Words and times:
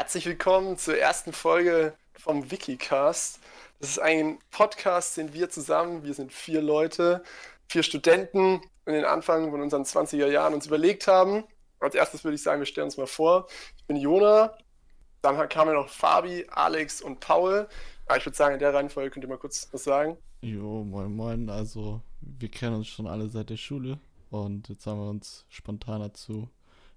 Herzlich 0.00 0.24
willkommen 0.24 0.78
zur 0.78 0.96
ersten 0.96 1.34
Folge 1.34 1.92
vom 2.14 2.50
Wikicast. 2.50 3.38
Das 3.80 3.90
ist 3.90 3.98
ein 3.98 4.38
Podcast, 4.50 5.18
den 5.18 5.34
wir 5.34 5.50
zusammen, 5.50 6.04
wir 6.04 6.14
sind 6.14 6.32
vier 6.32 6.62
Leute, 6.62 7.22
vier 7.68 7.82
Studenten 7.82 8.62
in 8.86 8.94
den 8.94 9.04
Anfang 9.04 9.50
von 9.50 9.60
unseren 9.60 9.82
20er 9.82 10.28
Jahren 10.28 10.54
uns 10.54 10.66
überlegt 10.66 11.06
haben. 11.06 11.44
Als 11.80 11.94
erstes 11.94 12.24
würde 12.24 12.36
ich 12.36 12.42
sagen, 12.42 12.62
wir 12.62 12.66
stellen 12.66 12.86
uns 12.86 12.96
mal 12.96 13.06
vor. 13.06 13.46
Ich 13.76 13.84
bin 13.84 13.96
Jona, 13.98 14.56
dann 15.20 15.46
kamen 15.50 15.74
noch 15.74 15.90
Fabi, 15.90 16.46
Alex 16.50 17.02
und 17.02 17.20
Paul. 17.20 17.68
Ja, 18.08 18.16
ich 18.16 18.24
würde 18.24 18.38
sagen, 18.38 18.54
in 18.54 18.60
der 18.60 18.72
Reihenfolge 18.72 19.10
könnt 19.10 19.26
ihr 19.26 19.28
mal 19.28 19.36
kurz 19.36 19.68
was 19.70 19.84
sagen. 19.84 20.16
Jo, 20.40 20.82
moin 20.82 21.14
moin. 21.14 21.50
Also, 21.50 22.00
wir 22.22 22.48
kennen 22.48 22.76
uns 22.76 22.88
schon 22.88 23.06
alle 23.06 23.28
seit 23.28 23.50
der 23.50 23.58
Schule 23.58 23.98
und 24.30 24.70
jetzt 24.70 24.86
haben 24.86 24.98
wir 24.98 25.10
uns 25.10 25.44
spontan 25.50 26.00
dazu 26.00 26.48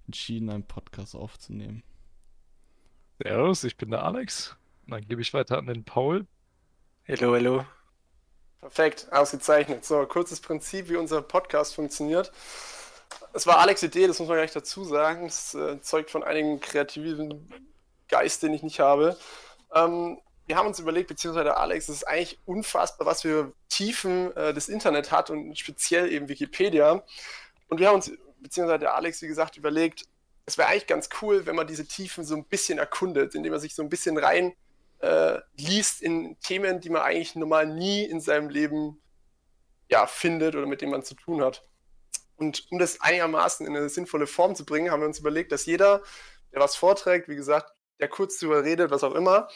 entschieden, 0.08 0.50
einen 0.50 0.64
Podcast 0.64 1.18
aufzunehmen. 1.18 1.84
Servus, 3.24 3.64
ich 3.64 3.78
bin 3.78 3.90
der 3.90 4.04
Alex. 4.04 4.54
Dann 4.86 5.08
gebe 5.08 5.22
ich 5.22 5.34
weiter 5.34 5.58
an 5.58 5.66
den 5.66 5.86
Paul. 5.86 6.28
Hallo, 7.08 7.34
hallo. 7.34 7.66
Perfekt, 8.60 9.08
ausgezeichnet. 9.12 9.86
So, 9.86 10.06
kurzes 10.06 10.42
Prinzip, 10.42 10.90
wie 10.90 10.98
unser 10.98 11.22
Podcast 11.22 11.74
funktioniert. 11.74 12.34
Es 13.32 13.48
war 13.48 13.60
Alex' 13.60 13.82
Idee, 13.82 14.08
das 14.08 14.20
muss 14.20 14.28
man 14.28 14.36
gleich 14.36 14.52
dazu 14.52 14.84
sagen. 14.84 15.28
Es 15.28 15.54
äh, 15.54 15.80
zeugt 15.80 16.12
von 16.12 16.22
einigen 16.22 16.60
kreativen 16.60 17.50
Geist, 18.10 18.44
den 18.44 18.54
ich 18.54 18.62
nicht 18.62 18.82
habe. 18.82 19.18
Ähm, 19.74 20.20
wir 20.46 20.58
haben 20.58 20.68
uns 20.68 20.80
überlegt, 20.80 21.08
beziehungsweise 21.08 21.56
Alex, 21.56 21.88
es 21.88 21.98
ist 21.98 22.08
eigentlich 22.08 22.40
unfassbar, 22.44 23.08
was 23.08 23.22
für 23.22 23.54
Tiefen 23.70 24.36
äh, 24.36 24.54
das 24.54 24.68
Internet 24.68 25.12
hat 25.12 25.30
und 25.30 25.58
speziell 25.58 26.12
eben 26.12 26.28
Wikipedia. 26.28 27.02
Und 27.70 27.80
wir 27.80 27.88
haben 27.88 27.96
uns, 27.96 28.12
beziehungsweise 28.42 28.80
der 28.80 28.96
Alex, 28.96 29.22
wie 29.22 29.28
gesagt, 29.28 29.56
überlegt, 29.56 30.08
es 30.46 30.58
wäre 30.58 30.68
eigentlich 30.68 30.88
ganz 30.88 31.10
cool, 31.22 31.46
wenn 31.46 31.56
man 31.56 31.68
diese 31.68 31.88
Tiefen 31.88 32.24
so 32.24 32.36
ein 32.36 32.46
bisschen 32.46 32.78
erkundet, 32.78 33.36
indem 33.36 33.52
man 33.52 33.62
sich 33.62 33.76
so 33.76 33.82
ein 33.82 33.90
bisschen 33.90 34.18
rein 34.18 34.54
äh, 35.00 35.40
liest 35.56 36.02
in 36.02 36.38
Themen, 36.40 36.82
die 36.82 36.90
man 36.90 37.02
eigentlich 37.02 37.36
normal 37.36 37.68
nie 37.68 38.04
in 38.04 38.20
seinem 38.20 38.50
Leben 38.50 39.02
ja, 39.90 40.08
findet 40.08 40.56
oder 40.56 40.66
mit 40.66 40.82
denen 40.82 40.92
man 40.92 41.04
zu 41.04 41.16
tun 41.16 41.42
hat. 41.42 41.64
Und 42.36 42.66
um 42.72 42.80
das 42.80 43.00
einigermaßen 43.00 43.66
in 43.66 43.76
eine 43.76 43.90
sinnvolle 43.90 44.28
Form 44.28 44.56
zu 44.56 44.66
bringen, 44.66 44.92
haben 44.92 45.02
wir 45.02 45.08
uns 45.08 45.20
überlegt, 45.20 45.52
dass 45.52 45.66
jeder, 45.66 46.02
der 46.52 46.62
was 46.62 46.76
vorträgt, 46.76 47.28
wie 47.28 47.36
gesagt, 47.36 47.74
der 48.00 48.08
kurz 48.08 48.40
darüber 48.40 48.64
redet, 48.64 48.92
was 48.92 49.04
auch 49.04 49.14
immer, 49.14 49.48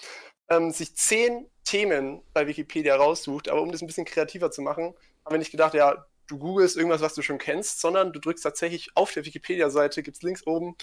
ähm, 0.50 0.72
sich 0.72 0.96
zehn 0.96 1.50
Themen 1.64 2.22
bei 2.34 2.48
Wikipedia 2.48 2.96
raussucht. 2.96 3.50
Aber 3.50 3.62
um 3.62 3.72
das 3.72 3.82
ein 3.82 3.88
bisschen 3.88 4.06
kreativer 4.06 4.52
zu 4.52 4.62
machen, 4.62 4.96
haben 5.26 5.34
wir 5.34 5.40
nicht 5.40 5.52
gedacht, 5.52 5.74
ja, 5.74 6.06
du 6.28 6.38
googelst 6.38 6.78
irgendwas, 6.78 7.02
was 7.02 7.14
du 7.14 7.22
schon 7.22 7.38
kennst, 7.38 7.82
sondern 7.82 8.14
du 8.14 8.20
drückst 8.20 8.44
tatsächlich 8.44 8.92
auf 8.96 9.12
der 9.14 9.26
Wikipedia-Seite, 9.26 10.04
gibt 10.04 10.18
es 10.18 10.24
links 10.24 10.46
oben 10.46 10.76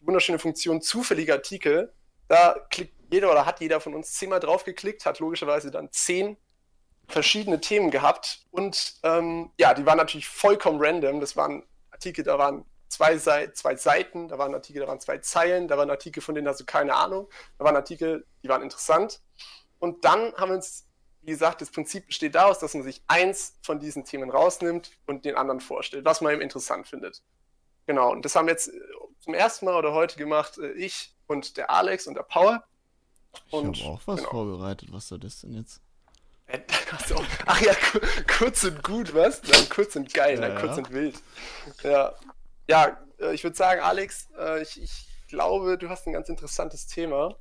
die 0.00 0.06
wunderschöne 0.06 0.38
Funktion 0.38 0.80
zufällige 0.80 1.34
Artikel. 1.34 1.92
Da 2.28 2.56
klickt 2.70 2.94
jeder 3.12 3.30
oder 3.30 3.44
hat 3.44 3.60
jeder 3.60 3.80
von 3.80 3.94
uns 3.94 4.12
zehnmal 4.14 4.40
draufgeklickt, 4.40 5.04
hat 5.04 5.18
logischerweise 5.18 5.70
dann 5.70 5.90
zehn 5.92 6.36
verschiedene 7.08 7.60
Themen 7.60 7.90
gehabt. 7.90 8.46
Und 8.50 8.94
ähm, 9.02 9.50
ja, 9.58 9.74
die 9.74 9.84
waren 9.84 9.98
natürlich 9.98 10.28
vollkommen 10.28 10.82
random. 10.82 11.20
Das 11.20 11.36
waren 11.36 11.64
Artikel, 11.90 12.24
da 12.24 12.38
waren 12.38 12.64
zwei, 12.88 13.18
Seite, 13.18 13.52
zwei 13.52 13.76
Seiten, 13.76 14.28
da 14.28 14.38
waren 14.38 14.54
Artikel, 14.54 14.80
da 14.80 14.88
waren 14.88 15.00
zwei 15.00 15.18
Zeilen, 15.18 15.68
da 15.68 15.76
waren 15.76 15.90
Artikel, 15.90 16.22
von 16.22 16.34
denen 16.34 16.48
hast 16.48 16.60
du 16.60 16.64
keine 16.64 16.94
Ahnung. 16.94 17.28
Da 17.58 17.64
waren 17.64 17.76
Artikel, 17.76 18.26
die 18.42 18.48
waren 18.48 18.62
interessant. 18.62 19.20
Und 19.78 20.04
dann 20.04 20.32
haben 20.36 20.50
wir 20.50 20.56
uns 20.56 20.86
wie 21.22 21.30
gesagt, 21.30 21.60
das 21.60 21.70
Prinzip 21.70 22.08
besteht 22.08 22.34
daraus, 22.34 22.58
dass 22.58 22.74
man 22.74 22.82
sich 22.82 23.02
eins 23.06 23.54
von 23.62 23.78
diesen 23.78 24.04
Themen 24.04 24.30
rausnimmt 24.30 24.90
und 25.06 25.24
den 25.24 25.36
anderen 25.36 25.60
vorstellt, 25.60 26.04
was 26.04 26.20
man 26.20 26.32
eben 26.32 26.42
interessant 26.42 26.86
findet. 26.86 27.22
Genau, 27.86 28.10
und 28.10 28.24
das 28.24 28.34
haben 28.34 28.48
jetzt 28.48 28.68
äh, 28.68 28.80
zum 29.20 29.34
ersten 29.34 29.66
Mal 29.66 29.76
oder 29.76 29.92
heute 29.92 30.16
gemacht, 30.16 30.58
äh, 30.58 30.72
ich 30.72 31.14
und 31.26 31.56
der 31.56 31.70
Alex 31.70 32.06
und 32.06 32.14
der 32.14 32.22
Paul. 32.22 32.60
Und, 33.50 33.76
ich 33.76 33.84
habe 33.84 33.94
auch 33.94 34.00
was 34.06 34.18
genau. 34.18 34.30
vorbereitet. 34.30 34.92
Was 34.92 35.08
soll 35.08 35.20
das 35.20 35.40
denn 35.40 35.54
jetzt? 35.54 35.80
Äh, 36.46 36.60
ach 37.46 37.60
ja, 37.60 37.72
kurz 38.38 38.64
und 38.64 38.82
gut, 38.82 39.14
was? 39.14 39.40
Dann 39.42 39.68
kurz 39.68 39.96
und 39.96 40.12
geil, 40.12 40.40
ja, 40.40 40.48
dann 40.48 40.58
kurz 40.58 40.72
ja. 40.72 40.78
und 40.78 40.90
wild. 40.90 41.22
Ja, 41.82 42.14
ja 42.68 42.98
ich 43.32 43.44
würde 43.44 43.56
sagen, 43.56 43.80
Alex, 43.80 44.28
ich, 44.62 44.82
ich 44.82 45.06
glaube, 45.28 45.78
du 45.78 45.88
hast 45.88 46.08
ein 46.08 46.12
ganz 46.12 46.28
interessantes 46.28 46.88
Thema. 46.88 47.36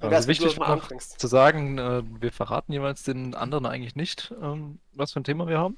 Also 0.00 0.28
wichtig 0.28 0.58
noch 0.58 0.88
zu 0.98 1.26
sagen, 1.26 1.78
äh, 1.78 2.02
wir 2.20 2.32
verraten 2.32 2.72
jeweils 2.72 3.02
den 3.02 3.34
anderen 3.34 3.66
eigentlich 3.66 3.96
nicht, 3.96 4.34
ähm, 4.42 4.78
was 4.92 5.12
für 5.12 5.20
ein 5.20 5.24
Thema 5.24 5.46
wir 5.46 5.58
haben. 5.58 5.76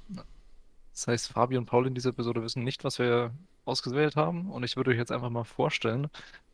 Das 0.92 1.06
heißt, 1.06 1.32
Fabi 1.32 1.56
und 1.56 1.66
Paul 1.66 1.86
in 1.86 1.94
dieser 1.94 2.10
Episode 2.10 2.42
wissen 2.42 2.64
nicht, 2.64 2.84
was 2.84 2.98
wir 2.98 3.32
ausgewählt 3.64 4.16
haben. 4.16 4.50
Und 4.50 4.64
ich 4.64 4.76
würde 4.76 4.90
euch 4.90 4.98
jetzt 4.98 5.12
einfach 5.12 5.30
mal 5.30 5.44
vorstellen, 5.44 6.08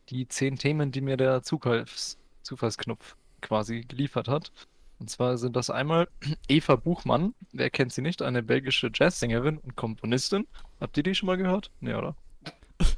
die 0.09 0.27
zehn 0.27 0.57
Themen, 0.57 0.91
die 0.91 1.01
mir 1.01 1.17
der 1.17 1.43
Zufalls 1.43 2.17
Zufallsknopf 2.43 3.17
quasi 3.41 3.81
geliefert 3.81 4.27
hat. 4.29 4.51
Und 4.99 5.09
zwar 5.09 5.37
sind 5.37 5.55
das 5.55 5.69
einmal 5.69 6.07
Eva 6.47 6.75
Buchmann, 6.75 7.35
wer 7.51 7.69
kennt 7.69 7.93
sie 7.93 8.01
nicht, 8.01 8.21
eine 8.21 8.41
belgische 8.41 8.89
Jazzsängerin 8.93 9.57
und 9.57 9.75
Komponistin. 9.75 10.47
Habt 10.79 10.97
ihr 10.97 11.03
die 11.03 11.15
schon 11.15 11.27
mal 11.27 11.37
gehört? 11.37 11.71
Nee, 11.81 11.93
oder? 11.93 12.15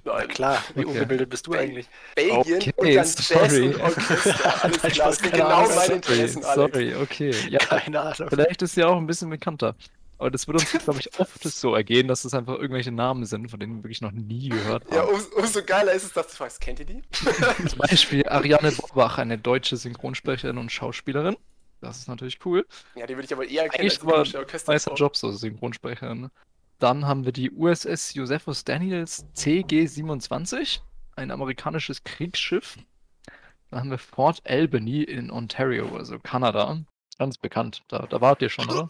Na 0.03 0.25
klar, 0.25 0.63
wie 0.75 0.81
okay. 0.81 0.91
ungebildet 0.91 1.29
bist 1.29 1.47
du 1.47 1.53
eigentlich? 1.53 1.88
Belgien 2.16 2.57
okay, 2.57 2.73
und 2.75 2.95
dann 2.95 3.06
sorry. 3.06 3.66
Jazz 3.67 3.75
und 3.75 3.81
Orchester. 3.81 4.63
Alles 4.63 4.81
klar, 4.81 5.07
das 5.07 5.17
sind 5.17 5.31
genau 5.31 5.45
Ahnung, 5.47 5.75
meine 5.75 5.94
Interessen, 5.94 6.41
sorry, 6.41 6.56
sorry, 6.56 6.95
okay. 6.95 7.34
Ja, 7.50 7.59
keine 7.59 8.01
Ahnung. 8.01 8.29
Vielleicht 8.29 8.62
ist 8.62 8.75
sie 8.75 8.84
auch 8.84 8.97
ein 8.97 9.07
bisschen 9.07 9.29
bekannter. 9.29 9.75
Aber 10.19 10.29
das 10.29 10.47
wird 10.47 10.59
uns, 10.59 10.72
glaube 10.84 11.00
ich, 11.00 11.18
oft 11.19 11.41
so 11.44 11.73
ergehen, 11.73 12.07
dass 12.07 12.25
es 12.25 12.34
einfach 12.34 12.56
irgendwelche 12.56 12.91
Namen 12.91 13.25
sind, 13.25 13.50
von 13.50 13.59
denen 13.59 13.78
wir 13.78 13.84
wirklich 13.84 14.01
noch 14.01 14.12
nie 14.12 14.50
gehört 14.50 14.85
haben. 14.85 14.95
Ja, 14.95 15.03
um, 15.03 15.19
umso 15.38 15.63
geiler 15.63 15.94
ist 15.94 16.03
es, 16.03 16.13
dass 16.13 16.28
du 16.28 16.35
fragst, 16.35 16.59
kennt 16.59 16.79
ihr 16.79 16.85
die? 16.85 17.01
Zum 17.68 17.79
Beispiel 17.79 18.28
Ariane 18.28 18.72
Borbach, 18.73 19.18
eine 19.18 19.38
deutsche 19.38 19.78
Synchronsprecherin 19.78 20.57
und 20.57 20.72
Schauspielerin. 20.72 21.38
Das 21.79 22.00
ist 22.00 22.09
natürlich 22.09 22.39
cool. 22.45 22.68
Ja, 22.95 23.07
die 23.07 23.16
würde 23.16 23.25
ich 23.25 23.34
aber 23.34 23.47
eher 23.47 23.69
kennen 23.69 23.89
Eigentlich 23.89 24.03
als 24.03 24.66
aber 24.66 24.73
nicer 24.73 24.94
Job, 24.95 25.16
so 25.16 25.31
Synchronsprecherin. 25.31 26.29
Dann 26.79 27.06
haben 27.06 27.25
wir 27.25 27.34
die 27.34 27.51
USS 27.51 28.13
Josephus 28.13 28.63
Daniels 28.63 29.25
CG-27, 29.35 30.79
ein 31.16 31.31
amerikanisches 31.31 32.03
Kriegsschiff. 32.03 32.78
Dann 33.69 33.81
haben 33.81 33.91
wir 33.91 33.97
Fort 33.97 34.41
Albany 34.47 35.03
in 35.03 35.29
Ontario, 35.29 35.95
also 35.95 36.18
Kanada. 36.19 36.79
Ganz 37.18 37.38
bekannt. 37.38 37.84
Da, 37.89 38.07
da 38.07 38.22
wart 38.22 38.41
ihr 38.41 38.50
schon, 38.50 38.69
oder? 38.69 38.89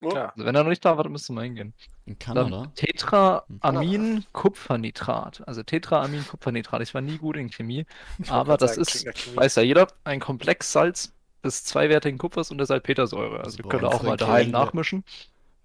Ja. 0.00 0.26
Also 0.26 0.44
wenn 0.44 0.54
er 0.54 0.62
noch 0.62 0.70
nicht 0.70 0.84
da 0.84 0.96
war, 0.96 1.02
dann 1.02 1.12
müsst 1.12 1.28
ihr 1.28 1.32
mal 1.32 1.44
hingehen. 1.44 1.74
In 2.04 2.18
Kanada? 2.18 2.48
Dann 2.48 2.74
Tetraamin 2.74 4.24
Kupfernitrat. 4.32 5.42
Also 5.48 5.62
Tetraamin 5.62 6.26
Kupfernitrat. 6.26 6.82
Ich 6.82 6.94
war 6.94 7.00
nie 7.00 7.18
gut 7.18 7.36
in 7.36 7.50
Chemie, 7.50 7.84
aber 8.28 8.56
das 8.56 8.76
sagen, 8.76 8.82
ist, 8.82 9.36
weiß 9.36 9.56
ja 9.56 9.62
jeder, 9.62 9.88
ein 10.04 10.20
Komplexsalz 10.20 11.12
des 11.42 11.64
zweiwertigen 11.64 12.18
Kupfers 12.18 12.50
und 12.50 12.58
der 12.58 12.66
Salpetersäure. 12.66 13.38
Also, 13.38 13.58
also 13.58 13.68
könnt 13.68 13.82
ihr 13.82 13.88
auch 13.88 14.02
mal 14.02 14.16
daheim 14.16 14.50
nachmischen. 14.50 15.04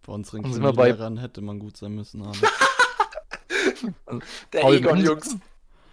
Bei 0.05 0.13
unseren 0.13 0.43
Chemielehrern 0.43 1.17
hätte 1.17 1.41
man 1.41 1.59
gut 1.59 1.77
sein 1.77 1.95
müssen. 1.95 2.21
Aber. 2.21 2.33
Der 4.53 4.61
Paul 4.61 4.75
Egon, 4.75 4.99
Jungs. 4.99 5.37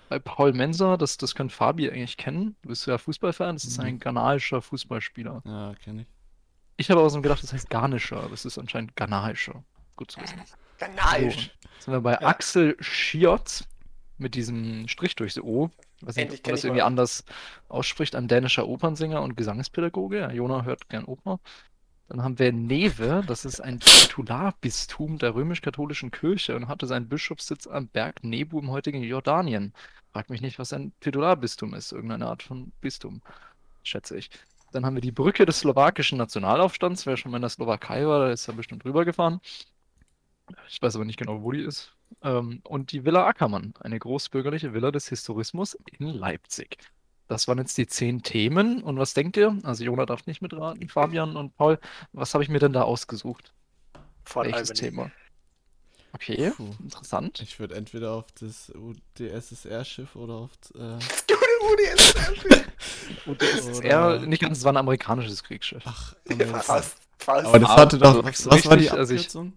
Bei 0.09 0.19
Paul 0.19 0.53
Menser, 0.53 0.99
das, 0.99 1.17
das 1.17 1.35
kann 1.35 1.51
Fabi 1.51 1.89
eigentlich 1.89 2.17
kennen. 2.17 2.57
Du 2.63 2.71
bist 2.71 2.87
ja 2.87 2.99
Fußballfan, 2.99 3.55
das 3.55 3.65
ist 3.65 3.79
mhm. 3.79 3.85
ein 3.85 3.99
ghanaischer 4.01 4.61
Fußballspieler. 4.61 5.43
Ja, 5.45 5.75
kenne 5.83 6.03
ich. 6.03 6.09
Ich 6.77 6.91
habe 6.91 7.01
aber 7.01 7.11
so 7.11 7.21
gedacht, 7.21 7.43
das 7.43 7.53
heißt 7.53 7.71
ghanaischer, 7.71 8.19
aber 8.19 8.33
es 8.33 8.45
ist 8.45 8.59
anscheinend 8.59 8.97
ghanaischer. 8.97 9.63
Gut 9.97 10.11
zu 10.11 10.21
wissen. 10.21 10.41
Ghanaisch. 10.81 11.51
So, 11.79 11.85
sind 11.85 11.95
wir 11.95 12.01
bei 12.01 12.13
ja. 12.13 12.23
Axel 12.23 12.77
Schiotz 12.81 13.65
mit 14.19 14.35
diesem 14.35 14.89
Strich 14.89 15.15
durchs 15.15 15.39
O. 15.39 15.71
Ich 16.01 16.07
weiß 16.07 16.17
nicht, 16.17 16.33
ob 16.33 16.47
man 16.47 16.55
das 16.55 16.65
irgendwie 16.65 16.81
mal. 16.81 16.87
anders 16.87 17.25
ausspricht. 17.69 18.17
Ein 18.17 18.27
dänischer 18.27 18.67
Opernsänger 18.67 19.23
und 19.23 19.37
Gesangspädagoge. 19.37 20.19
Ja, 20.19 20.31
Jona 20.33 20.65
hört 20.65 20.89
gern 20.89 21.05
Oper. 21.05 21.39
Dann 22.11 22.25
haben 22.25 22.41
wir 22.41 22.53
Neve, 22.53 23.23
das 23.25 23.45
ist 23.45 23.61
ein 23.61 23.79
Titularbistum 23.79 25.19
der 25.19 25.37
römisch-katholischen 25.37 26.11
Kirche 26.11 26.57
und 26.57 26.67
hatte 26.67 26.89
seinen 26.89 27.09
Bischofssitz 27.09 27.69
am 27.69 27.87
Berg 27.87 28.25
Nebu 28.25 28.59
im 28.59 28.71
heutigen 28.71 29.01
Jordanien. 29.05 29.73
Frag 30.13 30.29
mich 30.29 30.41
nicht, 30.41 30.59
was 30.59 30.73
ein 30.73 30.93
Titularbistum 30.99 31.73
ist. 31.73 31.93
Irgendeine 31.93 32.27
Art 32.27 32.43
von 32.43 32.73
Bistum, 32.81 33.23
schätze 33.85 34.19
ich. 34.19 34.29
Dann 34.73 34.85
haben 34.85 34.97
wir 34.97 35.03
die 35.03 35.13
Brücke 35.13 35.47
des 35.47 35.61
slowakischen 35.61 36.19
Nationalaufstands. 36.19 37.07
Wer 37.07 37.17
schon 37.17 37.31
mal 37.31 37.39
in 37.39 37.43
der 37.43 37.51
Slowakei 37.51 38.05
war, 38.05 38.25
der 38.25 38.33
ist 38.33 38.49
da 38.49 38.53
bestimmt 38.53 38.83
drüber 38.83 39.05
gefahren. 39.05 39.41
Ich 40.69 40.83
weiß 40.83 40.97
aber 40.97 41.05
nicht 41.05 41.19
genau, 41.19 41.45
wo 41.45 41.53
die 41.53 41.63
ist. 41.63 41.93
Ähm, 42.23 42.61
und 42.65 42.91
die 42.91 43.05
Villa 43.05 43.25
Ackermann, 43.25 43.73
eine 43.79 44.01
großbürgerliche 44.01 44.75
Villa 44.75 44.91
des 44.91 45.09
Historismus 45.09 45.79
in 45.99 46.09
Leipzig. 46.09 46.77
Das 47.31 47.47
waren 47.47 47.59
jetzt 47.59 47.79
die 47.79 47.87
zehn 47.87 48.25
Themen. 48.25 48.83
Und 48.83 48.99
was 48.99 49.15
denkt 49.15 49.37
ihr? 49.37 49.57
Also 49.63 49.85
Jona 49.85 50.05
darf 50.05 50.27
nicht 50.27 50.43
mitraten, 50.43 50.89
Fabian 50.89 51.37
und 51.37 51.57
Paul. 51.57 51.79
Was 52.13 52.35
habe 52.35 52.43
ich 52.43 52.51
mir 52.51 52.59
denn 52.59 52.73
da 52.73 52.83
ausgesust? 52.83 53.53
Von 54.25 54.47
Welches 54.47 54.71
Albany. 54.71 54.91
Thema? 54.91 55.11
Okay, 56.13 56.51
Puh. 56.57 56.75
interessant. 56.83 57.39
Ich 57.41 57.61
würde 57.61 57.77
entweder 57.77 58.15
auf 58.15 58.25
das 58.41 58.73
UdSSR-Schiff 58.75 60.17
oder 60.17 60.35
auf 60.35 60.51
äh... 60.75 60.99
UdSSR-Schiff. 61.71 62.67
UdSSR, 63.27 64.19
nicht 64.27 64.43
ganz, 64.43 64.59
es 64.59 64.65
war 64.65 64.73
ein 64.73 64.79
amerikanisches 64.79 65.45
Kriegsschiff. 65.45 65.85
Ach, 65.87 66.17
ja, 66.37 66.47
fast, 66.47 66.97
fast. 67.17 67.47
Aber 67.47 67.61
das 67.61 67.71
hatte 67.71 67.99
doch, 67.99 68.25
was 68.25 68.51
richtig, 68.51 68.71
war 68.71 68.77
die 68.77 68.91
Abkürzung? 68.91 69.53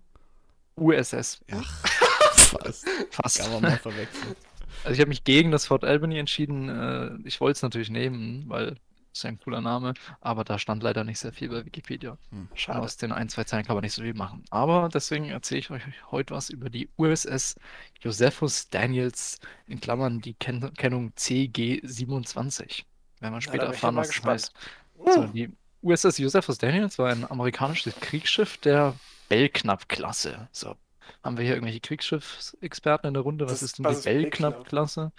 Also 0.78 0.92
ich, 0.92 1.12
USS. 1.12 1.40
Ach, 1.52 1.88
fast. 2.36 2.86
fast. 3.10 3.40
Kann 3.40 3.52
man 3.54 3.62
mal 3.64 3.78
verwechseln. 3.80 4.36
Also 4.84 4.94
ich 4.94 5.00
habe 5.00 5.10
mich 5.10 5.24
gegen 5.24 5.52
das 5.52 5.66
Fort 5.66 5.84
Albany 5.84 6.18
entschieden. 6.18 6.70
Äh, 6.70 7.28
ich 7.28 7.40
wollte 7.40 7.58
es 7.58 7.62
natürlich 7.62 7.90
nehmen, 7.90 8.46
weil 8.48 8.78
ist 9.14 9.24
ja 9.24 9.30
ein 9.30 9.40
cooler 9.40 9.62
Name, 9.62 9.94
aber 10.22 10.44
da 10.44 10.58
stand 10.58 10.82
leider 10.82 11.04
nicht 11.04 11.20
sehr 11.20 11.32
viel 11.32 11.50
bei 11.50 11.64
Wikipedia. 11.66 12.18
Hm. 12.32 12.48
Schade. 12.56 12.80
Aus 12.80 12.98
den 12.98 13.12
ein, 13.12 13.30
zwei 13.30 13.44
Zeilen 13.44 13.64
kann 13.64 13.76
man 13.76 13.84
nicht 13.84 13.94
so 13.94 14.02
viel 14.02 14.16
machen. 14.16 14.44
Aber 14.50 14.90
deswegen 14.92 15.30
erzähle 15.30 15.60
ich 15.60 15.70
euch 15.70 15.84
heute 16.12 16.34
was 16.34 16.50
über 16.50 16.70
die 16.70 16.90
USS 16.98 17.56
Josephus 18.02 18.70
Daniels, 18.70 19.40
in 19.68 19.80
Klammern 19.80 20.20
die 20.20 20.34
Ken 20.34 20.74
Kennung 20.74 21.14
CG-27. 21.16 22.84
Werden 23.20 23.34
wir 23.34 23.42
später 23.42 23.66
ja, 23.66 23.72
erfahren, 23.72 23.96
was 23.96 24.10
das 24.10 24.24
heißt. 24.24 24.54
Uh. 24.98 25.12
So, 25.12 25.24
die 25.28 25.50
USS 25.82 26.18
Josephus 26.18 26.58
Daniels 26.58 26.98
war 26.98 27.12
ein 27.12 27.30
amerikanisches 27.30 27.96
Kriegsschiff 28.00 28.58
der 28.58 28.96
Belknap-Klasse. 29.30 30.48
So, 30.52 30.76
haben 31.24 31.38
wir 31.38 31.44
hier 31.44 31.54
irgendwelche 31.54 31.80
Kriegsschiffsexperten 31.80 33.08
in 33.08 33.14
der 33.14 33.24
Runde? 33.24 33.46
Was 33.46 33.54
das, 33.54 33.64
ist 33.64 33.80
denn 33.80 33.86
die 33.86 34.02
Belknap-Klasse? 34.02 35.12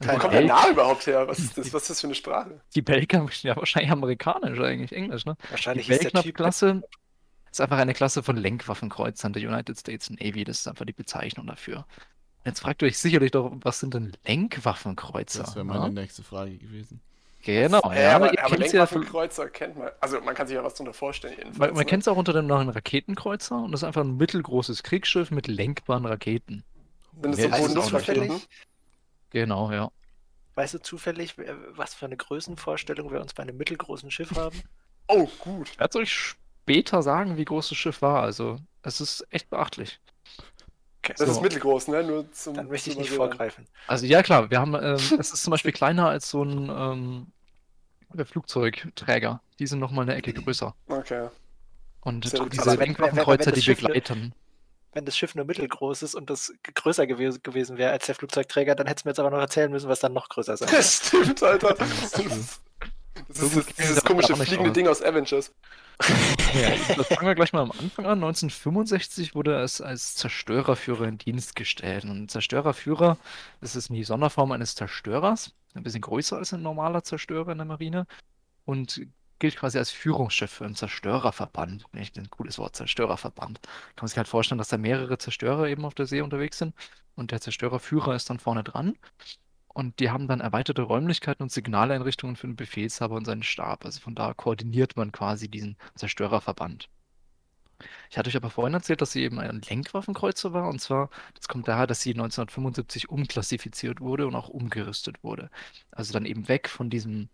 Wo 0.00 0.18
kommt 0.18 0.34
der 0.34 0.44
Name 0.44 0.70
überhaupt 0.72 1.06
her? 1.06 1.28
Was 1.28 1.38
ist, 1.38 1.56
das, 1.56 1.66
was 1.72 1.82
ist 1.82 1.90
das 1.90 2.00
für 2.00 2.06
eine 2.08 2.14
Sprache? 2.14 2.60
Die 2.74 2.82
Belknap, 2.82 3.32
ja 3.42 3.56
wahrscheinlich 3.56 3.92
amerikanisch 3.92 4.58
eigentlich, 4.58 4.92
Englisch, 4.92 5.24
ne? 5.24 5.36
Wahrscheinlich 5.50 5.86
die 5.86 5.92
Belknap-Klasse 5.92 6.82
ist 7.50 7.60
einfach 7.60 7.78
eine 7.78 7.94
Klasse 7.94 8.22
von 8.22 8.36
Lenkwaffenkreuzern 8.36 9.32
der 9.32 9.48
United 9.48 9.78
States 9.78 10.10
Navy. 10.10 10.44
Das 10.44 10.60
ist 10.60 10.68
einfach 10.68 10.86
die 10.86 10.92
Bezeichnung 10.92 11.46
dafür. 11.46 11.86
Jetzt 12.44 12.60
fragt 12.60 12.82
ihr 12.82 12.88
euch 12.88 12.98
sicherlich 12.98 13.30
doch, 13.30 13.52
was 13.60 13.78
sind 13.78 13.94
denn 13.94 14.12
Lenkwaffenkreuzer? 14.26 15.44
Das 15.44 15.54
wäre 15.54 15.64
meine 15.64 15.84
ja? 15.84 15.90
nächste 15.90 16.22
Frage 16.22 16.56
gewesen. 16.56 17.00
Genau, 17.42 17.82
ja, 17.86 18.00
ja 18.00 18.16
aber, 18.16 18.32
aber 18.40 18.56
Lenkwaffenkreuzer 18.56 19.44
ja, 19.44 19.48
kennt 19.48 19.76
man, 19.76 19.90
also 20.00 20.20
man 20.20 20.34
kann 20.34 20.46
sich 20.46 20.54
ja 20.54 20.62
was 20.62 20.74
darunter 20.74 20.94
vorstellen 20.94 21.34
jedenfalls. 21.36 21.58
Man, 21.58 21.70
man 21.70 21.78
ne? 21.78 21.84
kennt 21.86 22.02
es 22.02 22.08
auch 22.08 22.16
unter 22.16 22.32
dem 22.32 22.46
Namen 22.46 22.68
Raketenkreuzer 22.68 23.56
und 23.56 23.72
das 23.72 23.80
ist 23.80 23.84
einfach 23.84 24.02
ein 24.02 24.16
mittelgroßes 24.16 24.84
Kriegsschiff 24.84 25.32
mit 25.32 25.48
lenkbaren 25.48 26.06
Raketen. 26.06 26.64
Sind 27.20 27.38
das 27.38 27.42
so 27.42 27.48
Bodenluftraketen? 27.48 28.40
Genau, 29.30 29.72
ja. 29.72 29.90
Weißt 30.54 30.74
du 30.74 30.78
zufällig, 30.78 31.34
was 31.70 31.94
für 31.94 32.06
eine 32.06 32.16
Größenvorstellung 32.16 33.10
wir 33.10 33.20
uns 33.20 33.34
bei 33.34 33.42
einem 33.42 33.56
mittelgroßen 33.56 34.10
Schiff 34.10 34.36
haben? 34.36 34.62
Oh, 35.08 35.26
gut. 35.38 35.70
Ich 35.70 35.80
werde 35.80 35.98
euch 35.98 36.12
später 36.12 37.02
sagen, 37.02 37.38
wie 37.38 37.44
groß 37.44 37.70
das 37.70 37.78
Schiff 37.78 38.02
war. 38.02 38.22
Also, 38.22 38.58
es 38.82 39.00
ist 39.00 39.26
echt 39.30 39.50
beachtlich. 39.50 39.98
Okay. 41.04 41.14
Das 41.18 41.26
so. 41.26 41.34
ist 41.34 41.42
mittelgroß, 41.42 41.88
ne? 41.88 42.04
Nur 42.04 42.30
zum, 42.32 42.54
Dann 42.54 42.68
möchte 42.68 42.90
ich 42.90 42.96
nicht 42.96 43.10
vorgreifen. 43.10 43.66
Also, 43.88 44.06
ja, 44.06 44.22
klar. 44.22 44.50
Wir 44.50 44.60
haben, 44.60 44.74
ähm, 44.74 44.94
es 44.94 45.32
ist 45.32 45.42
zum 45.42 45.50
Beispiel 45.50 45.72
kleiner 45.72 46.08
als 46.08 46.30
so 46.30 46.44
ein 46.44 47.26
ähm, 48.14 48.24
Flugzeugträger. 48.24 49.40
Die 49.58 49.66
sind 49.66 49.80
nochmal 49.80 50.04
eine 50.04 50.14
Ecke 50.14 50.32
größer. 50.32 50.74
Okay. 50.86 51.28
Und 52.02 52.24
diese 52.24 52.74
Lenkwaffenkreuzer, 52.74 53.52
die 53.52 53.62
begleiten 53.62 54.34
wenn 54.92 55.04
das 55.04 55.16
Schiff 55.16 55.34
nur 55.34 55.44
mittelgroß 55.44 56.02
ist 56.02 56.14
und 56.14 56.28
das 56.28 56.52
größer 56.74 57.06
gew 57.06 57.38
gewesen 57.42 57.78
wäre 57.78 57.92
als 57.92 58.06
der 58.06 58.14
Flugzeugträger, 58.14 58.74
dann 58.74 58.86
hättest 58.86 59.04
du 59.04 59.08
mir 59.08 59.12
jetzt 59.12 59.20
aber 59.20 59.30
noch 59.30 59.38
erzählen 59.38 59.70
müssen, 59.70 59.88
was 59.88 60.00
dann 60.00 60.12
noch 60.12 60.28
größer 60.28 60.56
sein 60.56 60.68
Das 60.70 61.06
stimmt, 61.06 61.42
Alter. 61.42 61.76
Das 63.28 63.38
ist, 63.38 63.52
das 63.52 63.56
ist 63.56 63.78
dieses 63.78 64.04
komische 64.04 64.34
fliegende 64.34 64.72
Ding 64.72 64.88
aus 64.88 65.02
Avengers. 65.02 65.52
Ja, 66.54 66.94
das 66.96 67.06
fangen 67.08 67.26
wir 67.26 67.34
gleich 67.34 67.52
mal 67.52 67.62
am 67.62 67.72
Anfang 67.72 68.04
an. 68.04 68.22
1965 68.22 69.34
wurde 69.34 69.54
es 69.62 69.80
als 69.80 70.14
Zerstörerführer 70.16 71.06
in 71.06 71.18
Dienst 71.18 71.56
gestellt. 71.56 72.04
Und 72.04 72.10
ein 72.10 72.28
Zerstörerführer, 72.28 73.16
das 73.60 73.76
ist 73.76 73.88
die 73.88 74.04
Sonderform 74.04 74.52
eines 74.52 74.74
Zerstörers, 74.74 75.54
ein 75.74 75.82
bisschen 75.82 76.02
größer 76.02 76.36
als 76.36 76.52
ein 76.52 76.62
normaler 76.62 77.02
Zerstörer 77.04 77.52
in 77.52 77.58
der 77.58 77.66
Marine 77.66 78.06
und 78.64 79.00
gilt 79.38 79.56
quasi 79.56 79.78
als 79.78 79.90
Führungsschiff 79.90 80.50
für 80.50 80.64
einen 80.64 80.76
Zerstörerverband. 80.76 81.84
Echt 81.94 82.16
ein 82.16 82.30
cooles 82.30 82.58
Wort, 82.58 82.76
Zerstörerverband. 82.76 83.60
Kann 83.62 84.02
man 84.02 84.08
sich 84.08 84.16
halt 84.16 84.28
vorstellen, 84.28 84.58
dass 84.58 84.68
da 84.68 84.78
mehrere 84.78 85.18
Zerstörer 85.18 85.68
eben 85.68 85.84
auf 85.84 85.94
der 85.94 86.06
See 86.06 86.20
unterwegs 86.20 86.58
sind 86.58 86.74
und 87.16 87.30
der 87.30 87.40
Zerstörerführer 87.40 88.14
ist 88.14 88.30
dann 88.30 88.38
vorne 88.38 88.62
dran. 88.62 88.96
Und 89.74 90.00
die 90.00 90.10
haben 90.10 90.28
dann 90.28 90.40
erweiterte 90.40 90.82
Räumlichkeiten 90.82 91.42
und 91.42 91.52
Signaleinrichtungen 91.52 92.36
für 92.36 92.46
den 92.46 92.56
Befehlshaber 92.56 93.14
und 93.16 93.24
seinen 93.24 93.42
Stab. 93.42 93.84
Also 93.84 94.00
von 94.00 94.14
da 94.14 94.34
koordiniert 94.34 94.96
man 94.96 95.12
quasi 95.12 95.48
diesen 95.48 95.76
Zerstörerverband. 95.94 96.88
Ich 98.10 98.18
hatte 98.18 98.28
euch 98.28 98.36
aber 98.36 98.50
vorhin 98.50 98.74
erzählt, 98.74 99.00
dass 99.00 99.12
sie 99.12 99.22
eben 99.22 99.40
ein 99.40 99.60
Lenkwaffenkreuzer 99.60 100.52
war. 100.52 100.68
Und 100.68 100.80
zwar, 100.80 101.10
das 101.34 101.48
kommt 101.48 101.66
daher, 101.68 101.86
dass 101.86 102.00
sie 102.00 102.10
1975 102.10 103.08
umklassifiziert 103.08 104.00
wurde 104.00 104.26
und 104.26 104.34
auch 104.34 104.48
umgerüstet 104.48 105.24
wurde. 105.24 105.50
Also 105.90 106.12
dann 106.12 106.26
eben 106.26 106.48
weg 106.48 106.68
von 106.68 106.90
diesem 106.90 107.28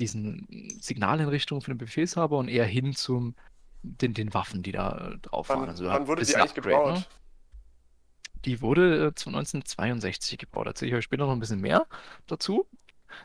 diesen 0.00 0.46
Signaleinrichtungen 0.80 1.62
für 1.62 1.70
den 1.70 1.78
Befehlshaber 1.78 2.38
und 2.38 2.48
eher 2.48 2.64
hin 2.64 2.94
zum 2.94 3.34
den, 3.82 4.14
den 4.14 4.32
Waffen, 4.32 4.62
die 4.62 4.72
da 4.72 5.14
drauf 5.22 5.48
wann, 5.48 5.60
waren. 5.60 5.68
Also 5.68 5.86
wann 5.86 6.06
wurde 6.06 6.24
die 6.24 6.34
eigentlich 6.34 6.56
Upgrade, 6.56 6.68
gebaut? 6.68 6.94
Ne? 6.94 7.04
Die 8.44 8.60
wurde 8.60 8.96
äh, 8.96 9.06
1962 9.06 10.38
gebaut. 10.38 10.66
Da 10.66 10.70
erzähle 10.70 10.90
ich 10.90 10.96
euch 10.96 11.04
später 11.04 11.26
noch 11.26 11.32
ein 11.32 11.40
bisschen 11.40 11.60
mehr 11.60 11.86
dazu. 12.26 12.66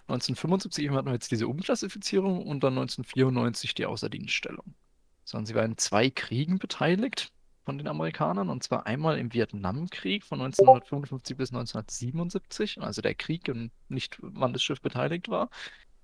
1975 0.07 0.89
hatten 0.91 1.07
wir 1.07 1.13
jetzt 1.13 1.31
diese 1.31 1.47
Umklassifizierung 1.47 2.45
und 2.45 2.63
dann 2.63 2.77
1994 2.77 3.73
die 3.73 3.85
Außerdienststellung. 3.85 4.75
So, 5.23 5.43
sie 5.43 5.55
war 5.55 5.63
in 5.65 5.77
zwei 5.77 6.09
Kriegen 6.09 6.59
beteiligt 6.59 7.31
von 7.65 7.77
den 7.77 7.87
Amerikanern 7.87 8.49
und 8.49 8.63
zwar 8.63 8.85
einmal 8.85 9.19
im 9.19 9.33
Vietnamkrieg 9.33 10.23
von 10.23 10.41
1955 10.41 11.37
bis 11.37 11.49
1977, 11.51 12.81
also 12.81 13.01
der 13.01 13.15
Krieg 13.15 13.47
und 13.49 13.71
nicht 13.89 14.17
wann 14.21 14.53
das 14.53 14.63
Schiff 14.63 14.81
beteiligt 14.81 15.29
war. 15.29 15.49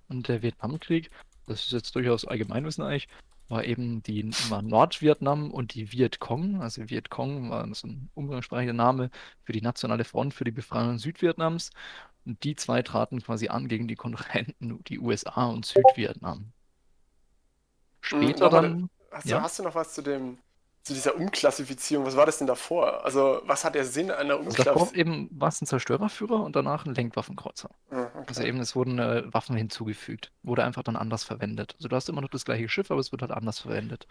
Und 0.08 0.28
der 0.28 0.42
Vietnamkrieg, 0.42 1.10
das 1.46 1.64
ist 1.64 1.72
jetzt 1.72 1.96
durchaus 1.96 2.24
Allgemeinwissen 2.24 2.84
eigentlich, 2.84 3.08
war 3.48 3.64
eben 3.64 4.02
die 4.02 4.30
war 4.48 4.62
Nordvietnam 4.62 5.50
und 5.50 5.74
die 5.74 5.92
Vietcong. 5.92 6.60
Also 6.60 6.88
Vietcong 6.88 7.50
war 7.50 7.72
so 7.74 7.86
ein 7.86 8.10
umgangssprachlicher 8.14 8.72
Name 8.72 9.10
für 9.44 9.52
die 9.52 9.62
Nationale 9.62 10.04
Front 10.04 10.34
für 10.34 10.44
die 10.44 10.50
Befreiung 10.50 10.98
Südvietnams. 10.98 11.70
Und 12.24 12.42
die 12.42 12.56
zwei 12.56 12.82
traten 12.82 13.22
quasi 13.22 13.48
an 13.48 13.68
gegen 13.68 13.86
die 13.86 13.94
Konkurrenten, 13.94 14.82
die 14.84 14.98
USA 14.98 15.46
und 15.46 15.64
Südvietnam. 15.64 16.38
Hm, 16.38 16.52
Später 18.00 18.50
dann. 18.50 18.90
Hast, 19.12 19.26
ja? 19.26 19.40
hast 19.40 19.58
du 19.58 19.62
noch 19.62 19.74
was 19.74 19.94
zu 19.94 20.02
dem 20.02 20.38
zu 20.86 20.94
dieser 20.94 21.16
Umklassifizierung, 21.16 22.06
was 22.06 22.14
war 22.14 22.26
das 22.26 22.38
denn 22.38 22.46
davor? 22.46 23.04
Also, 23.04 23.42
was 23.44 23.64
hat 23.64 23.74
der 23.74 23.84
Sinn 23.84 24.12
einer 24.12 24.38
Umklassifizierung? 24.38 24.82
Also 24.82 24.84
davor 24.84 24.96
eben 24.96 25.28
war 25.32 25.48
es 25.48 25.60
ein 25.60 25.66
Zerstörerführer 25.66 26.44
und 26.44 26.54
danach 26.54 26.86
ein 26.86 26.94
Lenkwaffenkreuzer. 26.94 27.70
Ah, 27.90 28.04
okay. 28.14 28.24
Also 28.28 28.42
eben, 28.44 28.60
es 28.60 28.76
wurden 28.76 29.00
äh, 29.00 29.24
Waffen 29.34 29.56
hinzugefügt. 29.56 30.30
Wurde 30.44 30.62
einfach 30.62 30.84
dann 30.84 30.94
anders 30.94 31.24
verwendet. 31.24 31.74
Also 31.78 31.88
du 31.88 31.96
hast 31.96 32.08
immer 32.08 32.20
noch 32.20 32.28
das 32.28 32.44
gleiche 32.44 32.68
Schiff, 32.68 32.92
aber 32.92 33.00
es 33.00 33.10
wird 33.10 33.22
halt 33.22 33.32
anders 33.32 33.58
verwendet. 33.58 34.06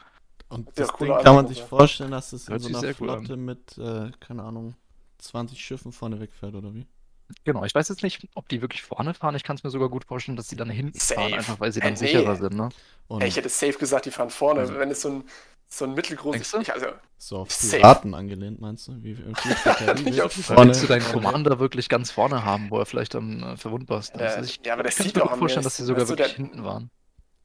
Und 0.50 0.68
das, 0.76 0.90
das 0.90 0.98
Ding 0.98 1.18
kann 1.18 1.36
man 1.36 1.48
sich 1.48 1.62
vorstellen, 1.62 2.12
dass 2.12 2.34
es 2.34 2.50
in 2.50 2.60
so 2.60 2.78
einer 2.78 2.94
Flotte 2.94 3.32
cool 3.32 3.38
mit, 3.38 3.78
äh, 3.78 4.12
keine 4.20 4.44
Ahnung, 4.44 4.76
20 5.20 5.58
Schiffen 5.58 5.94
vorne 5.94 6.20
wegfährt, 6.20 6.56
oder 6.56 6.74
wie? 6.74 6.86
Genau, 7.46 7.64
ich 7.64 7.74
weiß 7.74 7.88
jetzt 7.88 8.04
nicht, 8.04 8.28
ob 8.36 8.50
die 8.50 8.62
wirklich 8.62 8.84
vorne 8.84 9.14
fahren. 9.14 9.36
Ich 9.36 9.44
kann 9.44 9.56
es 9.56 9.64
mir 9.64 9.70
sogar 9.70 9.90
gut 9.90 10.04
vorstellen, 10.04 10.36
dass 10.36 10.50
sie 10.50 10.58
dann 10.58 10.70
hinten 10.70 11.00
safe. 11.00 11.22
fahren, 11.22 11.34
einfach 11.36 11.60
weil 11.62 11.72
sie 11.72 11.80
dann 11.80 11.94
äh, 11.94 11.98
sicherer 11.98 12.34
nee. 12.34 12.40
sind. 12.40 12.54
Ne? 12.54 12.70
Hey, 13.10 13.28
ich 13.30 13.38
hätte 13.38 13.50
safe 13.50 13.80
gesagt, 13.80 14.06
die 14.06 14.12
fahren 14.12 14.30
vorne. 14.30 14.60
Also, 14.60 14.78
Wenn 14.78 14.92
es 14.92 15.02
so 15.02 15.10
ein 15.10 15.24
so 15.68 15.86
ein 15.86 15.94
mittelgroßes. 15.94 16.54
Ich, 16.62 16.74
also, 16.74 16.88
so 17.18 17.40
auf 17.40 17.50
Piraten 17.50 18.14
angelehnt, 18.14 18.62
meinst 18.62 18.88
du? 18.88 19.04
Wie, 19.04 19.18
wie 19.18 19.24
Willst 19.26 20.84
du 20.84 20.88
deinen 20.88 21.04
Commander 21.04 21.60
wirklich 21.60 21.90
ganz 21.90 22.12
vorne 22.12 22.46
haben, 22.46 22.70
wo 22.70 22.80
er 22.80 22.86
vielleicht 22.86 23.16
am 23.16 23.44
äh, 23.44 23.58
verwundbarsten 23.58 24.20
äh, 24.20 24.42
ist? 24.42 24.50
Ich, 24.50 24.66
ja, 24.66 24.74
aber 24.74 24.84
das 24.84 24.96
sieht 24.96 25.18
doch 25.18 25.36
vorstellen, 25.38 25.64
dass 25.64 25.78
sie 25.78 25.84
sogar 25.84 26.08
wirklich 26.08 26.34
hinten 26.34 26.64
waren. 26.64 26.90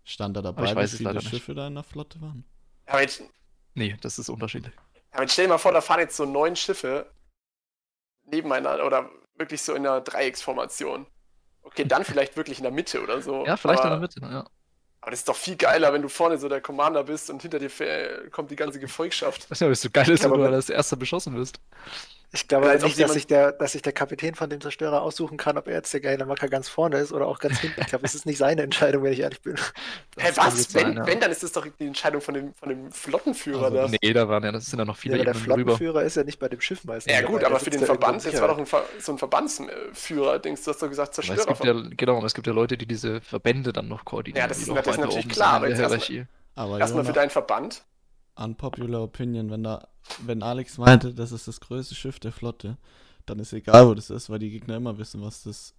Stand 0.04 0.36
da 0.36 0.42
dabei, 0.42 0.74
wie 0.76 0.88
viele 0.88 1.20
Schiffe 1.20 1.54
da 1.54 1.66
in 1.66 1.74
der 1.74 1.84
Flotte 1.84 2.20
waren? 2.20 2.44
Aber 2.86 3.02
jetzt, 3.02 3.22
nee, 3.74 3.96
das 4.00 4.18
ist 4.18 4.28
unterschiedlich. 4.28 4.74
Aber 5.12 5.22
jetzt 5.22 5.32
stell 5.32 5.46
dir 5.46 5.50
mal 5.50 5.58
vor, 5.58 5.72
da 5.72 5.80
fahren 5.80 6.00
jetzt 6.00 6.16
so 6.16 6.24
neun 6.24 6.56
Schiffe 6.56 7.10
nebeneinander 8.26 8.84
oder 8.84 9.10
wirklich 9.36 9.62
so 9.62 9.74
in 9.74 9.86
einer 9.86 10.00
Dreiecksformation. 10.00 11.06
Okay, 11.62 11.84
dann 11.84 12.04
vielleicht 12.04 12.36
wirklich 12.36 12.58
in 12.58 12.64
der 12.64 12.72
Mitte 12.72 13.02
oder 13.02 13.20
so. 13.22 13.46
Ja, 13.46 13.56
vielleicht 13.56 13.84
in 13.84 13.90
der 13.90 13.98
Mitte, 13.98 14.20
ja. 14.22 14.46
Aber 15.00 15.12
das 15.12 15.20
ist 15.20 15.28
doch 15.28 15.36
viel 15.36 15.56
geiler, 15.56 15.92
wenn 15.92 16.02
du 16.02 16.08
vorne 16.08 16.36
so 16.36 16.48
der 16.48 16.60
Commander 16.60 17.04
bist 17.04 17.30
und 17.30 17.40
hinter 17.40 17.58
dir 17.58 17.70
kommt 18.30 18.50
die 18.50 18.56
ganze 18.56 18.78
Gefolgschaft. 18.78 19.44
Das 19.44 19.52
ist 19.52 19.60
ja, 19.60 19.68
bist 19.68 19.84
du 19.84 19.90
geil 19.90 20.08
ist, 20.10 20.24
wenn 20.24 20.32
du 20.32 20.44
als 20.44 20.68
erster 20.68 20.96
beschossen 20.96 21.34
wirst. 21.36 21.58
Ich 22.32 22.46
glaube 22.46 22.66
ja, 22.66 22.74
nicht, 22.74 23.00
dass 23.00 23.12
sich, 23.12 23.26
der, 23.26 23.50
dass 23.50 23.72
sich 23.72 23.82
der 23.82 23.92
Kapitän 23.92 24.36
von 24.36 24.48
dem 24.48 24.60
Zerstörer 24.60 25.02
aussuchen 25.02 25.36
kann, 25.36 25.58
ob 25.58 25.66
er 25.66 25.74
jetzt 25.74 25.92
der 25.92 26.00
geile 26.00 26.24
Macker 26.26 26.48
ganz 26.48 26.68
vorne 26.68 26.98
ist 26.98 27.12
oder 27.12 27.26
auch 27.26 27.40
ganz 27.40 27.58
hinten. 27.58 27.80
Ich 27.80 27.88
glaube, 27.88 28.06
es 28.06 28.14
ist 28.14 28.24
nicht 28.24 28.38
seine 28.38 28.62
Entscheidung, 28.62 29.02
wenn 29.02 29.12
ich 29.12 29.18
ehrlich 29.18 29.40
bin. 29.40 29.56
Hä, 30.18 30.30
was? 30.36 30.72
Wenn, 30.74 30.84
sein, 30.84 30.96
ja. 30.96 31.06
wenn, 31.06 31.18
dann 31.18 31.32
ist 31.32 31.42
das 31.42 31.50
doch 31.50 31.66
die 31.66 31.86
Entscheidung 31.86 32.20
von 32.20 32.34
dem, 32.34 32.54
von 32.54 32.68
dem 32.68 32.92
Flottenführer 32.92 33.64
also, 33.64 33.76
da. 33.76 33.88
Nee, 34.00 34.12
da 34.12 34.28
waren 34.28 34.44
ja, 34.44 34.52
das 34.52 34.66
sind 34.66 34.78
ja 34.78 34.84
noch 34.84 34.96
viele. 34.96 35.18
Ja, 35.18 35.24
der 35.24 35.34
Flottenführer 35.34 35.94
rüber. 35.94 36.04
ist 36.04 36.16
ja 36.16 36.22
nicht 36.22 36.38
bei 36.38 36.48
dem 36.48 36.60
Schiff 36.60 36.84
meistens. 36.84 37.12
Ja, 37.12 37.22
gut, 37.22 37.42
aber 37.42 37.58
für 37.58 37.70
den 37.70 37.84
Verband, 37.84 38.24
jetzt 38.24 38.40
war 38.40 38.48
doch 38.48 38.58
ein 38.58 38.66
Ver 38.66 38.84
so 39.00 39.10
ein 39.10 39.18
Verbandsführer, 39.18 40.38
denkst 40.38 40.62
du, 40.64 40.70
hast 40.70 40.82
doch 40.82 40.88
gesagt, 40.88 41.14
Zerstörer. 41.14 41.50
Es 41.50 41.64
ja, 41.64 41.74
genau, 41.96 42.18
aber 42.18 42.26
es 42.26 42.34
gibt 42.34 42.46
ja 42.46 42.52
Leute, 42.52 42.78
die 42.78 42.86
diese 42.86 43.20
Verbände 43.20 43.72
dann 43.72 43.88
noch 43.88 44.04
koordinieren. 44.04 44.42
Ja, 44.42 44.46
das 44.46 44.58
ist, 44.58 44.68
das 44.68 44.86
ist 44.86 44.98
natürlich 44.98 45.28
klar, 45.28 45.54
aber 45.54 45.68
jetzt 45.68 45.80
erstmal 45.80 46.80
erst 46.80 46.94
für 46.94 47.12
deinen 47.12 47.30
Verband. 47.30 47.82
Unpopular 48.36 49.02
Opinion, 49.02 49.50
wenn 49.50 49.62
da, 49.62 49.88
wenn 50.24 50.42
Alex 50.42 50.78
meinte, 50.78 51.14
das 51.14 51.32
ist 51.32 51.48
das 51.48 51.60
größte 51.60 51.94
Schiff 51.94 52.18
der 52.20 52.32
Flotte, 52.32 52.76
dann 53.26 53.38
ist 53.38 53.52
egal, 53.52 53.86
wo 53.86 53.94
das 53.94 54.10
ist, 54.10 54.30
weil 54.30 54.38
die 54.38 54.50
Gegner 54.50 54.76
immer 54.76 54.96
wissen, 54.98 55.20
was 55.22 55.42
das 55.42 55.74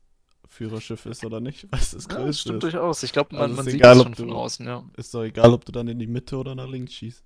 Führerschiff 0.48 1.06
ist 1.06 1.24
oder 1.26 1.40
nicht, 1.40 1.68
was 1.72 1.92
das 1.92 2.08
größte 2.08 2.20
ja, 2.20 2.28
das 2.28 2.40
stimmt 2.40 2.56
ist. 2.58 2.74
durchaus. 2.74 3.04
Ich 3.04 3.14
glaube, 3.14 3.36
man, 3.36 3.44
also 3.44 3.56
man 3.56 3.66
sieht 3.66 3.76
egal, 3.76 3.96
das 3.96 4.04
schon 4.04 4.16
von 4.16 4.34
außen, 4.34 4.66
ja. 4.66 4.84
Ist 4.98 5.14
doch 5.14 5.24
egal, 5.24 5.54
ob 5.54 5.66
du 5.66 5.72
dann 5.72 5.88
in 5.88 6.00
die 6.00 6.08
Mitte 6.08 6.38
oder 6.38 6.56
nach 6.56 6.68
links 6.68 6.94
schießt. 6.94 7.24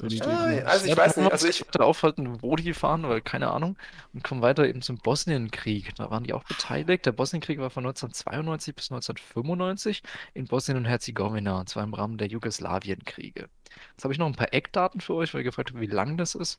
Ah, 0.00 0.44
also 0.64 0.86
ich 0.86 0.96
weiß 0.96 1.16
nicht, 1.16 1.32
also 1.32 1.48
ich, 1.48 1.66
weiter 1.66 1.84
aufhalten, 1.84 2.40
wo 2.40 2.54
die 2.54 2.72
fahren, 2.72 3.04
oder 3.04 3.20
keine 3.20 3.50
Ahnung. 3.50 3.76
Und 4.14 4.22
kommen 4.22 4.42
weiter 4.42 4.66
eben 4.66 4.80
zum 4.80 4.98
Bosnienkrieg. 4.98 5.94
Da 5.96 6.10
waren 6.10 6.22
die 6.22 6.32
auch 6.32 6.44
beteiligt. 6.44 7.04
Der 7.04 7.12
Bosnienkrieg 7.12 7.58
war 7.58 7.70
von 7.70 7.84
1992 7.84 8.74
bis 8.74 8.90
1995 8.92 10.02
in 10.34 10.46
Bosnien 10.46 10.78
und 10.78 10.84
Herzegowina, 10.84 11.60
und 11.60 11.68
zwar 11.68 11.82
im 11.82 11.94
Rahmen 11.94 12.16
der 12.16 12.28
Jugoslawienkriege. 12.28 13.48
Jetzt 13.90 14.04
habe 14.04 14.12
ich 14.12 14.18
noch 14.18 14.26
ein 14.26 14.36
paar 14.36 14.54
Eckdaten 14.54 15.00
für 15.00 15.14
euch, 15.14 15.34
weil 15.34 15.40
ihr 15.40 15.44
gefragt 15.44 15.70
habt, 15.70 15.80
wie 15.80 15.86
lang 15.86 16.16
das 16.16 16.34
ist. 16.34 16.58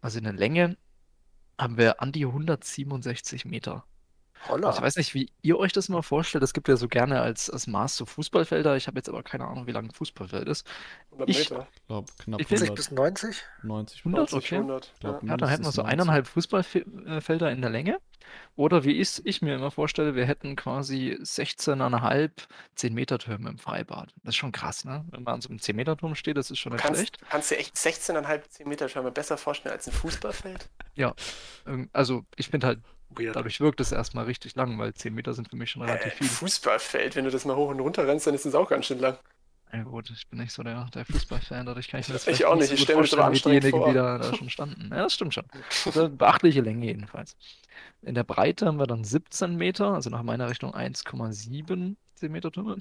Also 0.00 0.18
in 0.18 0.24
der 0.24 0.32
Länge 0.32 0.76
haben 1.58 1.76
wir 1.76 2.00
an 2.00 2.12
die 2.12 2.24
167 2.24 3.44
Meter. 3.44 3.84
Holla. 4.48 4.70
Ich 4.70 4.80
weiß 4.80 4.96
nicht, 4.96 5.12
wie 5.14 5.30
ihr 5.42 5.58
euch 5.58 5.72
das 5.72 5.88
immer 5.88 6.02
vorstellt. 6.02 6.42
Das 6.42 6.52
gibt 6.54 6.66
ja 6.68 6.76
so 6.76 6.88
gerne 6.88 7.20
als, 7.20 7.50
als 7.50 7.66
Maß 7.66 7.96
so 7.96 8.06
Fußballfelder. 8.06 8.76
Ich 8.76 8.86
habe 8.86 8.96
jetzt 8.98 9.08
aber 9.08 9.22
keine 9.22 9.44
Ahnung, 9.46 9.66
wie 9.66 9.72
lang 9.72 9.86
ein 9.86 9.90
Fußballfeld 9.90 10.48
ist. 10.48 10.66
100 11.10 11.28
Ich- 11.28 11.38
Meter, 11.50 11.68
Ich 11.74 11.86
glaube 11.86 12.12
knapp 12.18 12.40
Ich 12.40 12.46
find- 12.46 12.60
40 12.60 12.74
bis 12.74 12.90
90? 12.90 13.42
190. 13.58 14.00
100, 14.04 14.32
90, 14.32 14.36
okay. 14.38 14.56
100. 14.56 14.92
Ich 14.94 15.00
glaub, 15.00 15.22
ja. 15.22 15.28
Ja, 15.28 15.36
dann 15.36 15.48
hätten 15.48 15.64
wir 15.64 15.72
so 15.72 15.82
90. 15.82 15.92
eineinhalb 15.92 16.26
Fußballfelder 16.26 17.50
in 17.50 17.60
der 17.60 17.70
Länge. 17.70 17.98
Oder 18.54 18.84
wie 18.84 18.92
ich, 18.92 19.24
ich 19.26 19.42
mir 19.42 19.56
immer 19.56 19.70
vorstelle, 19.72 20.14
wir 20.14 20.24
hätten 20.24 20.54
quasi 20.54 21.18
16,5 21.20 22.30
10-Meter-Türme 22.76 23.50
im 23.50 23.58
Freibad. 23.58 24.12
Das 24.22 24.30
ist 24.30 24.36
schon 24.36 24.52
krass, 24.52 24.84
ne? 24.84 25.04
Wenn 25.10 25.24
man 25.24 25.34
an 25.34 25.40
so 25.40 25.48
einem 25.48 25.58
10-Meter-Turm 25.58 26.14
steht, 26.14 26.36
das 26.36 26.50
ist 26.50 26.58
schon 26.58 26.70
Du 26.70 26.76
nicht 26.76 26.84
kannst, 26.84 26.98
schlecht. 27.00 27.18
kannst 27.28 27.50
dir 27.50 27.58
echt 27.58 27.76
16,5 27.76 28.48
10 28.48 28.68
Meter 28.68 28.86
Türme 28.88 29.10
besser 29.10 29.36
vorstellen 29.36 29.72
als 29.74 29.86
ein 29.88 29.92
Fußballfeld? 29.92 30.68
Ähm, 31.66 31.88
Also, 31.92 32.24
ich 32.36 32.48
finde 32.48 32.66
halt, 32.68 32.80
Weird. 33.10 33.34
dadurch 33.36 33.60
wirkt 33.60 33.80
es 33.80 33.92
erstmal 33.92 34.24
richtig 34.24 34.54
lang, 34.54 34.78
weil 34.78 34.94
10 34.94 35.14
Meter 35.14 35.34
sind 35.34 35.48
für 35.48 35.56
mich 35.56 35.70
schon 35.70 35.82
relativ 35.82 36.12
Äh, 36.12 36.16
viel. 36.16 36.28
Fußballfeld, 36.28 37.16
wenn 37.16 37.24
du 37.24 37.30
das 37.30 37.44
mal 37.44 37.56
hoch 37.56 37.68
und 37.70 37.80
runter 37.80 38.06
rennst, 38.06 38.26
dann 38.26 38.34
ist 38.34 38.46
es 38.46 38.54
auch 38.54 38.68
ganz 38.68 38.86
schön 38.86 38.98
lang. 39.00 39.18
Ja 39.72 39.84
gut, 39.84 40.10
ich 40.10 40.26
bin 40.28 40.40
nicht 40.40 40.52
so 40.52 40.64
der, 40.64 40.84
der 40.94 41.04
Fußballfan, 41.04 41.64
dadurch 41.66 41.88
kann 41.88 42.00
ich 42.00 42.08
mir 42.08 42.14
das 42.14 42.26
Ich 42.26 42.44
auch 42.44 42.56
nicht 42.56 42.62
nicht, 42.62 42.68
so 42.70 42.74
ich 42.74 42.80
gut 42.80 42.84
stell 42.84 42.96
mir 42.96 43.02
das 43.02 43.12
aber 43.14 43.24
anstrengend 43.26 43.62
diejenigen, 43.64 43.78
vor. 43.82 43.88
die 43.88 43.94
da, 43.94 44.18
da 44.18 44.34
schon 44.34 44.50
standen. 44.50 44.88
Ja, 44.90 45.02
das 45.04 45.14
stimmt 45.14 45.32
schon. 45.34 45.44
Also 45.86 46.00
eine 46.00 46.08
beachtliche 46.10 46.60
Länge 46.60 46.86
jedenfalls. 46.86 47.36
In 48.02 48.14
der 48.16 48.24
Breite 48.24 48.66
haben 48.66 48.78
wir 48.80 48.86
dann 48.88 49.04
17 49.04 49.54
Meter, 49.56 49.92
also 49.94 50.10
nach 50.10 50.22
meiner 50.24 50.48
Rechnung 50.48 50.74
1,7 50.74 51.96
Meter 52.22 52.50
Türme. 52.50 52.78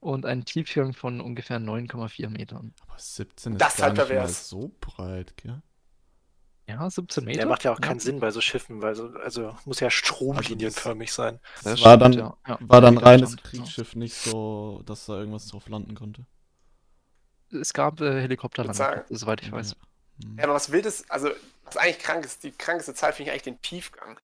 Und 0.00 0.26
einen 0.26 0.44
Tiefgang 0.44 0.92
von 0.92 1.20
ungefähr 1.20 1.58
9,4 1.58 2.28
Metern. 2.28 2.74
Aber 2.86 2.98
17 2.98 3.54
ist 3.54 3.60
Das 3.60 3.76
gar 3.76 3.96
halt 3.96 4.10
nicht 4.10 4.34
so 4.34 4.72
breit, 4.80 5.36
gell? 5.36 5.62
Ja, 6.68 6.90
17 6.90 7.24
Meter. 7.24 7.38
Der 7.38 7.46
macht 7.46 7.62
ja 7.64 7.72
auch 7.72 7.76
Ja. 7.80 7.86
keinen 7.86 8.00
Sinn 8.00 8.18
bei 8.18 8.30
so 8.32 8.40
Schiffen, 8.40 8.82
weil 8.82 8.94
so, 8.96 9.08
also 9.22 9.56
muss 9.64 9.78
ja 9.80 9.88
stromlinienförmig 9.88 11.12
sein. 11.12 11.38
Das 11.62 11.82
war 11.84 11.96
dann, 11.96 12.12
ja. 12.12 12.36
Ja, 12.46 12.58
war 12.60 12.80
dann 12.80 12.98
reines 12.98 13.32
ja. 13.32 13.36
Kriegsschiff, 13.42 13.94
nicht 13.94 14.14
so, 14.14 14.82
dass 14.84 15.06
da 15.06 15.16
irgendwas 15.18 15.46
drauf 15.46 15.68
landen 15.68 15.94
konnte. 15.94 16.26
Es 17.52 17.72
gab 17.72 18.00
äh, 18.00 18.20
Helikopterlandungen, 18.20 19.04
soweit 19.10 19.42
ich 19.42 19.52
weiß. 19.52 19.76
Ja, 20.38 20.44
aber 20.44 20.54
was 20.54 20.72
wildes, 20.72 21.08
also, 21.08 21.30
was 21.64 21.76
eigentlich 21.76 22.00
krank 22.00 22.24
ist, 22.24 22.42
die 22.42 22.50
krankeste 22.50 22.94
Zahl 22.94 23.12
finde 23.12 23.30
ich 23.30 23.32
eigentlich 23.32 23.42
den 23.54 23.62
Tiefgang. 23.62 24.18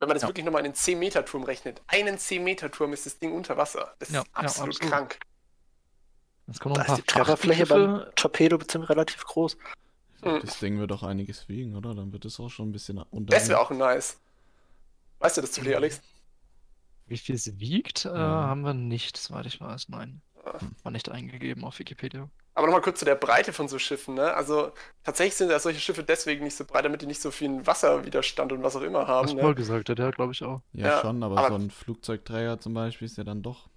Wenn 0.00 0.08
man 0.08 0.14
das 0.14 0.22
Ja. 0.22 0.28
wirklich 0.28 0.44
nochmal 0.46 0.62
in 0.62 0.66
einen 0.66 0.74
10-Meter-Turm 0.74 1.42
rechnet. 1.44 1.82
Einen 1.88 2.16
10-Meter-Turm 2.16 2.92
ist 2.92 3.04
das 3.06 3.18
Ding 3.18 3.32
unter 3.32 3.56
Wasser. 3.56 3.94
Das 3.98 4.10
Ja, 4.10 4.20
ist 4.22 4.26
ja, 4.28 4.32
absolut 4.32 4.74
absolut. 4.76 4.92
krank. 4.92 5.18
Jetzt 6.46 6.60
kommen 6.60 6.74
Da 6.74 6.80
noch 6.82 6.88
ein 6.88 6.94
ist 6.94 6.98
die 6.98 7.12
paar 7.12 7.24
Trefferfläche 7.24 7.66
beim 7.66 8.04
Torpedo 8.16 8.58
bestimmt 8.58 8.88
relativ 8.88 9.24
groß. 9.24 9.56
Hm. 10.22 10.40
Das 10.40 10.58
Ding 10.60 10.78
wird 10.78 10.92
auch 10.92 11.02
einiges 11.02 11.48
wiegen, 11.48 11.74
oder? 11.76 11.94
Dann 11.94 12.12
wird 12.12 12.24
es 12.24 12.38
auch 12.40 12.48
schon 12.48 12.68
ein 12.68 12.72
bisschen 12.72 12.98
unter. 13.10 13.34
Das 13.34 13.48
wäre 13.48 13.60
auch 13.60 13.70
nice. 13.70 14.18
Weißt 15.18 15.36
du 15.36 15.40
das 15.40 15.52
zufällig, 15.52 15.76
Alex? 15.76 16.00
Wie 17.06 17.16
viel 17.16 17.34
es 17.34 17.58
wiegt, 17.58 18.04
äh, 18.04 18.08
Ja. 18.08 18.18
haben 18.46 18.62
wir 18.62 18.74
nicht, 18.74 19.16
soweit 19.16 19.46
ich 19.46 19.60
weiß. 19.60 19.88
Nein. 19.88 20.20
Ah. 20.44 20.58
War 20.82 20.92
nicht 20.92 21.08
eingegeben 21.10 21.64
auf 21.64 21.78
Wikipedia. 21.78 22.28
Aber 22.54 22.66
nochmal 22.66 22.82
kurz 22.82 22.98
zu 22.98 23.04
der 23.04 23.14
Breite 23.14 23.52
von 23.52 23.66
so 23.68 23.78
Schiffen, 23.78 24.14
ne? 24.14 24.34
Also 24.34 24.72
tatsächlich 25.04 25.34
sind 25.36 25.50
ja 25.50 25.58
solche 25.58 25.80
Schiffe 25.80 26.02
deswegen 26.02 26.44
nicht 26.44 26.56
so 26.56 26.64
breit, 26.64 26.84
damit 26.84 27.00
die 27.02 27.06
nicht 27.06 27.22
so 27.22 27.30
viel 27.30 27.64
Wasserwiderstand 27.66 28.52
und 28.52 28.62
was 28.62 28.76
auch 28.76 28.82
immer 28.82 29.06
haben. 29.06 29.26
Was 29.28 29.34
Ne? 29.34 29.40
Paul 29.40 29.54
gesagt 29.54 29.88
hat, 29.88 29.98
ja, 29.98 30.10
glaube 30.10 30.32
ich 30.32 30.42
auch. 30.42 30.60
Ja, 30.72 30.88
Ja, 30.88 31.00
schon, 31.00 31.22
aber, 31.22 31.38
aber- 31.38 31.48
so 31.48 31.54
ein 31.64 31.70
Flugzeugträger 31.70 32.58
zum 32.60 32.74
Beispiel 32.74 33.06
ist 33.06 33.16
ja 33.16 33.24
dann 33.24 33.42
doch. 33.42 33.68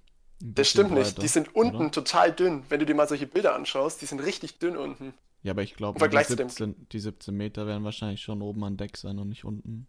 ein 0.41 0.53
Das 0.55 0.69
stimmt 0.69 0.91
nicht. 0.91 1.05
breiter, 1.11 1.21
Die 1.21 1.27
sind 1.29 1.55
unten 1.55 1.77
oder? 1.77 1.91
total 1.91 2.33
dünn. 2.33 2.63
Wenn 2.69 2.79
du 2.79 2.85
dir 2.85 2.95
mal 2.95 3.07
solche 3.07 3.27
Bilder 3.27 3.55
anschaust, 3.55 4.01
die 4.01 4.05
sind 4.07 4.19
richtig 4.19 4.59
dünn 4.59 4.75
unten. 4.75 5.13
Ja, 5.45 5.51
aber 5.51 5.61
ich 5.61 5.75
glaube, 5.75 5.99
die, 6.09 6.23
zu 6.23 6.35
dem- 6.35 6.49
17 6.49 6.87
die 6.91 6.99
17 6.99 7.37
Meter 7.37 7.67
werden 7.67 7.83
wahrscheinlich 7.83 8.19
schon 8.19 8.41
oben 8.41 8.63
an 8.63 8.77
Deck 8.77 8.97
sein 8.97 9.19
und 9.19 9.29
nicht 9.29 9.45
unten. 9.45 9.85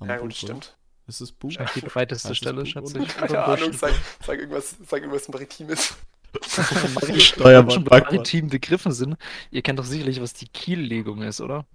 Am 0.00 0.08
ja, 0.08 0.16
gut, 0.16 0.24
oder? 0.24 0.34
stimmt. 0.34 0.76
Ist 1.06 1.20
es 1.20 1.30
Bug? 1.30 1.50
Wahrscheinlich 1.50 1.84
die 1.84 1.88
breiteste 1.88 2.34
Stelle, 2.34 2.66
schätze 2.66 2.98
ich. 2.98 3.08
Keine 3.16 3.44
Ahnung, 3.44 3.72
sag, 3.72 3.92
sag, 4.26 4.40
irgendwas, 4.40 4.74
sag 4.84 5.02
irgendwas 5.02 5.28
Maritimes. 5.28 5.94
Wenn 7.02 7.20
Steuerbord, 7.20 7.88
maritimen 7.88 8.50
Begriffen 8.50 8.90
sind, 8.90 9.16
ihr 9.52 9.62
kennt 9.62 9.78
doch 9.78 9.84
sicherlich, 9.84 10.20
was 10.20 10.34
die 10.34 10.48
Kiellegung 10.48 11.22
ist, 11.22 11.40
oder? 11.40 11.66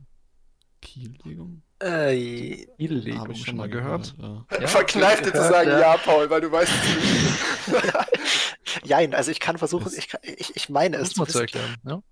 Kiellegung? 0.81 1.61
Äh, 1.79 2.65
Kiellegung, 2.75 3.19
Habe 3.21 3.31
ich 3.31 3.45
schon 3.45 3.55
mal 3.55 3.69
gehört? 3.69 4.13
ja. 4.19 4.45
Ja, 4.59 4.67
Verkneift 4.67 5.21
dir 5.21 5.27
zu 5.27 5.31
gehört, 5.31 5.53
sagen, 5.53 5.69
ja. 5.69 5.79
ja. 5.79 5.97
Paul, 5.97 6.29
weil 6.29 6.41
du 6.41 6.51
weißt 6.51 6.69
es 6.69 7.73
nicht. 7.73 8.85
jein, 8.85 9.13
also 9.15 9.31
ich 9.31 9.39
kann 9.39 9.57
versuchen, 9.57 9.89
ich, 9.97 10.09
kann, 10.09 10.19
ich, 10.23 10.53
ich 10.53 10.67
meine 10.67 10.97
es 10.97 11.15
Muss 11.15 11.17
mal 11.17 11.27
zu 11.27 11.39
erklären. 11.39 11.77
Ja? 11.85 12.03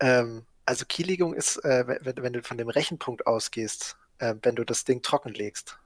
Ähm, 0.00 0.44
also 0.66 0.84
Kiellegung 0.86 1.32
ist, 1.34 1.56
äh, 1.64 1.84
wenn, 2.02 2.16
wenn 2.18 2.32
du 2.34 2.42
von 2.42 2.58
dem 2.58 2.68
Rechenpunkt 2.68 3.26
ausgehst, 3.26 3.96
äh, 4.18 4.34
wenn 4.42 4.56
du 4.56 4.64
das 4.64 4.84
Ding 4.84 5.00
trockenlegst. 5.02 5.78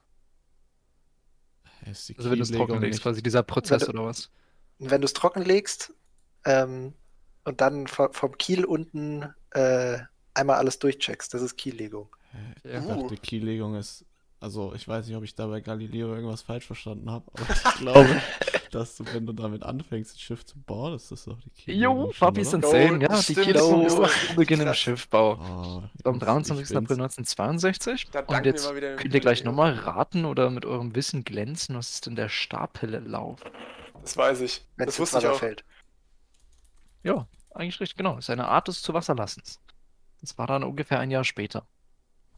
Ist 1.87 2.09
die 2.09 2.17
Also 2.19 2.31
wenn 2.31 2.39
du 2.39 2.43
es 2.43 2.51
trockenlegst, 2.51 2.85
nicht- 2.99 3.03
quasi 3.03 3.23
dieser 3.23 3.43
Prozess 3.43 3.83
Wenn 3.83 3.89
oder 3.91 4.05
was? 4.07 4.31
Und 4.79 4.91
wenn 4.91 5.01
du 5.01 5.05
es 5.07 5.13
trockenlegst 5.13 5.95
ähm, 6.45 6.95
und 7.45 7.61
dann 7.61 7.87
vo- 7.87 8.13
vom 8.13 8.37
Kiel 8.39 8.65
unten 8.65 9.33
äh, 9.51 9.99
einmal 10.35 10.57
alles 10.57 10.79
durchcheckst, 10.79 11.33
das 11.35 11.43
ist 11.43 11.57
Kiellegung. 11.57 12.09
Hä? 12.33 12.71
Ja. 12.71 12.79
Ich 12.81 12.85
Uh. 12.85 12.89
dachte, 13.03 13.17
Kiellegung 13.17 13.75
ist. 13.77 14.05
Also, 14.43 14.73
ich 14.75 14.89
weiß 14.89 15.07
nicht, 15.07 15.17
ob 15.17 15.23
ich 15.25 15.35
da 15.35 15.47
bei 15.49 15.61
Galileo 15.61 16.15
irgendwas 16.15 16.41
falsch 16.41 16.67
verstanden 16.67 17.11
habe, 17.11 17.31
aber 17.35 17.43
ich 17.43 17.75
glaube, 17.79 18.23
dass 18.75 18.97
du, 18.97 19.05
wenn 19.12 19.27
du 19.27 19.33
damit 19.33 19.62
anfängst, 19.62 20.17
ein 20.17 20.19
Schiff 20.19 20.45
zu 20.45 20.59
bauen, 20.59 20.95
ist 20.95 21.11
das 21.11 21.25
doch 21.25 21.39
die 21.41 21.50
Kiellegung. 21.50 22.07
Jo, 22.07 22.12
Papi 22.19 22.41
ist 22.41 22.55
insane. 22.55 23.03
Ja, 23.03 23.21
die. 23.21 23.35
Kiellegung 23.35 23.87
ist 23.87 24.37
Beginn 24.37 24.61
im. 24.61 24.75
Schiffbau. 24.75 25.39
Oh, 25.39 26.09
Am 26.09 26.15
ich 26.17 26.21
23. 26.21 26.57
bin's. 26.57 26.71
April 26.77 26.97
1962. 27.00 28.11
Da 28.11 28.21
Und 28.21 28.47
jetzt 28.47 28.69
könnt 28.73 29.15
ihr 29.15 29.21
gleich 29.21 29.45
nochmal 29.45 29.75
raten 29.75 30.25
oder 30.25 30.50
mit 30.50 30.65
eurem 30.65 30.95
Wissen 30.95 31.25
glänzen. 31.25 31.77
Was 31.77 31.91
ist 31.91 32.07
denn 32.07 32.17
der 32.17 32.29
Stapellauf? 32.29 33.41
Das 34.03 34.17
weiß 34.17 34.41
ich. 34.41 34.65
Wenn 34.77 34.87
Das 34.87 34.99
wusste 34.99 35.19
ich 35.19 35.27
auch. 35.27 35.39
fällt. 35.39 35.65
Ja, 37.03 37.27
eigentlich 37.55 37.81
richtig, 37.81 37.97
genau. 37.97 38.17
Das 38.17 38.25
ist 38.27 38.31
eine 38.31 38.49
Art 38.49 38.69
des 38.69 38.83
Zuwasserlassens. 38.83 39.61
Das 40.21 40.37
war 40.39 40.47
dann 40.47 40.65
ungefähr 40.65 41.00
ein 41.00 41.11
Jahr 41.11 41.25
später. 41.25 41.67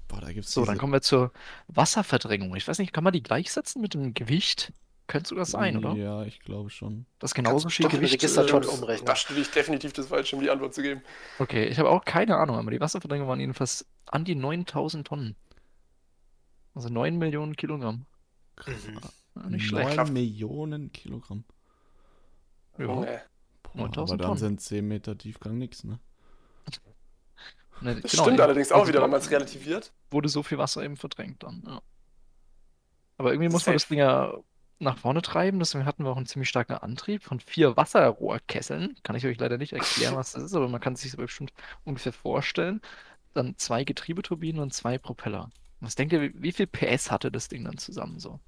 Boah, 0.09 0.21
da 0.21 0.33
gibt's 0.33 0.53
So, 0.53 0.61
diese, 0.62 0.73
dann 0.73 0.79
kommen 0.79 0.93
wir 0.93 1.03
zur 1.03 1.33
Wasserverdrängung. 1.69 2.55
Ich 2.57 2.67
weiß 2.69 2.79
nicht, 2.79 2.93
kann 2.93 3.05
man 3.05 3.12
die 3.12 3.23
gleichsetzen 3.23 3.81
mit 3.81 3.95
dem 3.95 4.15
Gewicht? 4.15 4.73
Könnte 5.09 5.28
sogar 5.30 5.44
sein, 5.44 5.76
oder? 5.76 5.92
Ja, 5.94 6.23
ich 6.25 6.40
glaube 6.40 6.71
schon. 6.71 7.06
Das 7.18 7.35
genauso 7.35 7.68
viel 7.68 7.88
Gewicht. 7.88 8.14
Registerton 8.14 8.62
äh, 8.62 8.66
umrechnen. 8.66 9.04
Da 9.06 9.16
studiere 9.16 9.42
ich 9.42 9.50
definitiv 9.50 9.92
das 9.92 10.06
falsch, 10.06 10.32
um 10.32 10.40
die 10.40 10.49
Antwort 10.50 10.75
zu 10.75 10.82
geben. 10.82 11.02
Okay, 11.38 11.64
ich 11.66 11.78
habe 11.78 11.90
auch 11.90 12.04
keine 12.04 12.37
Ahnung, 12.37 12.56
aber 12.56 12.71
die 12.71 12.80
Wasserverdrängung 12.80 13.28
waren 13.28 13.40
jedenfalls 13.40 13.85
an 14.06 14.25
die 14.25 14.35
9000 14.37 15.06
Tonnen. 15.06 15.37
Also 16.75 16.88
9 16.88 17.18
Millionen 17.18 17.56
Kilogramm. 17.56 18.06
Mhm. 18.66 19.00
Ja, 19.35 19.49
nicht 19.50 19.50
9 19.50 19.61
schlecht. 19.61 19.94
Kraft. 19.94 20.12
Millionen 20.12 20.92
Kilogramm. 20.92 21.44
Ja. 22.78 22.85
Junge. 22.85 23.21
Boah, 23.62 23.76
9000 23.76 23.99
aber 23.99 24.16
dann 24.18 24.26
Tonnen. 24.28 24.38
sind 24.38 24.61
10 24.61 24.87
Meter 24.88 25.18
Tiefgang 25.18 25.59
nix, 25.59 25.85
ne? 25.85 25.99
Ne, 27.80 28.00
Das 28.00 28.12
genau, 28.12 28.23
stimmt 28.25 28.40
allerdings 28.40 28.71
auch 28.71 28.80
Also 28.80 28.88
wieder, 28.92 29.02
wenn 29.02 29.11
man 29.11 29.18
es 29.21 29.30
relativiert. 29.30 29.92
Wurde 30.12 30.28
so 30.28 30.42
viel 30.44 30.56
Wasser 30.59 30.85
eben 30.85 30.97
verdrängt 30.97 31.42
dann, 31.42 31.62
ja. 31.66 31.82
Aber 33.18 33.32
irgendwie 33.32 33.49
muss 33.50 33.66
man 33.66 33.75
das. 33.75 33.88
Ding 33.88 33.99
ja 33.99 34.32
nach 34.83 34.99
vorne 34.99 35.23
treiben, 35.23 35.59
deswegen 35.59 35.87
hatten 35.87 36.05
wir 36.05 36.11
auch 36.11 36.17
einen 36.17 36.27
ziemlich 36.27 36.49
starken 36.49 36.75
Antrieb 36.75 37.23
von 37.23 37.41
vier 37.41 37.77
Wasserrohrkesseln. 37.77 38.97
Kann 39.03 39.17
ich 39.17 39.27
euch 39.27 39.39
leider 39.39 39.59
nicht 39.59 39.73
erklären, 39.73 40.17
was 40.17 40.33
das 40.33 40.43
ist, 40.43 40.55
aber 40.55 40.69
man 40.69 40.81
kann 40.81 40.95
es 40.95 41.03
sich 41.03 41.17
bestimmt 41.17 41.53
ungefähr 41.85 42.12
vorstellen. 42.12 42.81
Dann 43.35 43.57
zwei 43.57 43.85
Getriebeturbinen 43.85 44.61
und 44.61 44.75
zwei 44.75 44.99
Propeller. 44.99 45.51
Was 45.81 45.95
denkt 45.95 46.12
ihr, 46.12 46.31
wie, 46.35 46.53
viel 46.53 46.67
PS 46.67 47.11
hatte 47.11 47.33
das 47.33 47.49
Ding 47.49 47.65
dann 47.65 47.79
zusammen 47.79 48.19
so? 48.19 48.41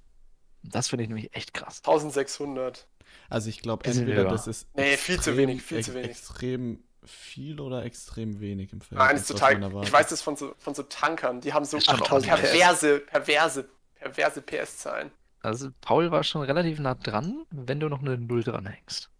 Und 0.63 0.75
das 0.75 0.89
finde 0.89 1.05
ich 1.05 1.09
nämlich 1.09 1.35
echt 1.35 1.55
krass. 1.55 1.79
1600. 1.79 2.87
Also 3.29 3.49
ich 3.49 3.61
glaube, 3.61 3.85
entweder 3.87 4.23
höher. 4.23 4.31
das 4.31 4.47
ist 4.47 4.69
Nee, 4.75 4.97
viel 4.97 5.21
zu 5.21 5.37
wenig, 5.37 5.63
viel 5.63 5.83
zu 5.83 5.95
wenig. 5.95 6.11
extrem 6.11 6.83
viel 7.05 7.61
oder 7.61 7.85
extrem 7.85 8.41
wenig 8.41 8.73
im 8.73 8.81
Verhältnis. 8.81 9.09
Nein, 9.09 9.17
ist 9.17 9.61
total. 9.61 9.85
Ich 9.85 9.93
weiß 9.93 10.09
das 10.09 10.23
von 10.23 10.37
so, 10.37 10.55
von 10.59 10.75
so 10.75 10.83
Tankern. 10.85 11.41
Die 11.41 11.53
haben 11.53 11.65
so 11.65 11.77
Ist 11.77 11.87
schon 11.87 11.97
8000 11.97 12.33
ordentlich. 12.33 12.51
perverse, 12.51 13.01
perverse, 13.01 13.69
perverse 13.97 14.43
PS-Zahlen. 14.43 15.11
Also 15.45 15.71
Paul 15.81 16.11
war 16.11 16.25
schon 16.25 16.43
relativ 16.43 16.79
nah 16.79 16.95
dran, 16.95 17.45
wenn 17.51 17.81
du 17.81 17.89
noch 17.89 18.01
eine 18.01 18.17
Null 18.19 18.43
dranhängst. 18.43 19.11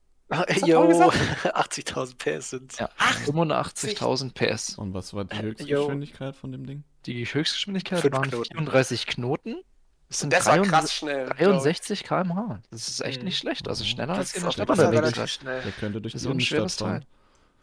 Jo, 0.65 0.89
gesagt? 0.89 1.13
80.000 1.45 2.17
PS 2.17 2.51
sind 2.51 2.79
Ja, 2.79 2.89
85.000 3.27 4.33
PS. 4.33 4.79
Und 4.79 4.95
was 4.95 5.13
war 5.15 5.25
die 5.25 5.37
Jo. 5.37 5.43
Höchstgeschwindigkeit 5.43 6.35
von 6.37 6.51
dem 6.53 6.67
Ding? 6.67 6.85
Die 7.07 7.25
Höchstgeschwindigkeit 7.25 8.01
Fünf 8.01 8.15
waren 8.15 8.31
Knoten. 8.31 8.45
34 8.53 9.07
Knoten. 9.07 9.57
Das 10.09 10.21
sind 10.21 10.33
Das 10.33 10.47
war 10.47 10.57
63 10.57 10.71
krass 10.81 10.95
schnell. 10.95 11.25
glaub 11.27 11.39
ich. 11.39 11.47
63 11.63 12.05
km/h. 12.05 12.61
Das 12.71 12.89
ist 12.89 13.01
echt 13.03 13.19
Mhm. 13.21 13.25
nicht 13.27 13.39
schlecht. 13.39 13.69
Also 13.69 13.85
schneller 13.85 14.15
Das 14.15 14.19
als 14.19 14.33
in 14.33 14.39
ist 14.39 14.45
der 14.59 14.65
Stadt 14.65 14.71
unterwegs 14.71 15.33
schnell. 15.35 15.63
Der 15.63 15.73
könnte 15.73 16.01
durch 16.01 16.13
Das 16.15 16.23
die 16.23 16.29
ist 16.29 16.33
Innenstadt 16.33 16.73
fahren. 16.73 17.05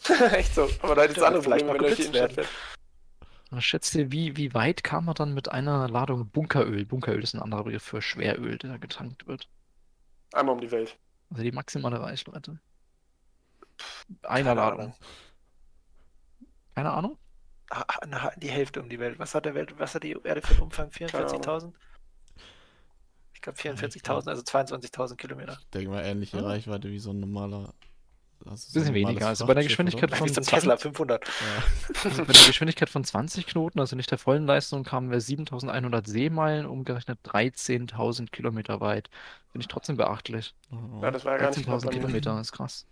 Echt 0.33 0.55
so. 0.55 0.69
Aber 0.81 0.95
da 0.95 1.01
hat 1.03 1.09
jetzt 1.09 1.21
andere 1.23 1.41
Probleme, 1.43 1.69
wenn 1.69 1.75
er 1.75 1.79
durch 1.79 1.95
die 1.95 2.01
Innenstadt 2.03 2.33
fährt. 2.33 2.47
Ihr, 3.51 4.11
wie, 4.11 4.37
wie 4.37 4.53
weit 4.53 4.83
kam 4.83 5.07
er 5.09 5.13
dann 5.13 5.33
mit 5.33 5.51
einer 5.51 5.89
Ladung 5.89 6.29
Bunkeröl? 6.29 6.85
Bunkeröl 6.85 7.21
ist 7.21 7.33
ein 7.33 7.41
anderer 7.41 7.65
Begriff 7.65 7.83
für 7.83 8.01
Schweröl, 8.01 8.57
der 8.57 8.79
getankt 8.79 9.27
wird. 9.27 9.49
Einmal 10.33 10.55
um 10.55 10.61
die 10.61 10.71
Welt. 10.71 10.97
Also 11.29 11.43
die 11.43 11.51
maximale 11.51 11.99
Reichweite. 11.99 12.59
Einer 14.23 14.55
Ladung. 14.55 14.93
Keine 16.75 16.91
Ahnung? 16.91 17.17
Die 18.37 18.49
Hälfte 18.49 18.81
um 18.81 18.89
die 18.89 18.99
Welt. 18.99 19.19
Was 19.19 19.35
hat, 19.35 19.45
der 19.45 19.55
Welt, 19.55 19.77
was 19.77 19.95
hat 19.95 20.03
die 20.03 20.17
Erde 20.23 20.41
für 20.41 20.53
einen 20.53 20.63
Umfang? 20.63 20.89
44.000? 20.89 21.73
Ich 23.33 23.41
glaube 23.41 23.57
44.000, 23.57 24.29
also 24.29 24.43
22.000 24.43 25.15
Kilometer. 25.15 25.57
Ich 25.59 25.69
denke 25.71 25.89
mal 25.89 26.03
ähnliche 26.03 26.37
ja. 26.37 26.43
Reichweite 26.43 26.89
wie 26.89 26.99
so 26.99 27.11
ein 27.11 27.19
normaler 27.19 27.73
also 28.49 28.73
bisschen 28.73 28.93
weniger. 28.93 29.27
Also 29.27 29.45
bei 29.45 29.53
der 29.55 29.63
Geschwindigkeit 29.63 30.15
von 30.15 30.27
Tesla 30.27 30.77
500. 30.77 31.25
Ja. 31.25 31.31
Also 32.03 32.25
bei 32.25 32.33
der 32.33 32.45
Geschwindigkeit 32.47 32.89
von 32.89 33.03
20 33.03 33.45
Knoten, 33.47 33.79
also 33.79 33.95
nicht 33.95 34.11
der 34.11 34.17
vollen 34.17 34.45
Leistung, 34.45 34.83
kamen 34.83 35.11
wir 35.11 35.21
7100 35.21 36.07
Seemeilen, 36.07 36.65
umgerechnet 36.65 37.19
13.000 37.25 38.31
Kilometer 38.31 38.81
weit. 38.81 39.09
Finde 39.51 39.63
ich 39.63 39.67
trotzdem 39.67 39.97
beachtlich. 39.97 40.53
Ja, 41.01 41.11
das 41.11 41.25
war 41.25 41.39
ja 41.39 41.49
13.000 41.49 41.89
Kilometer, 41.89 42.39
ist 42.39 42.51
krass. 42.51 42.85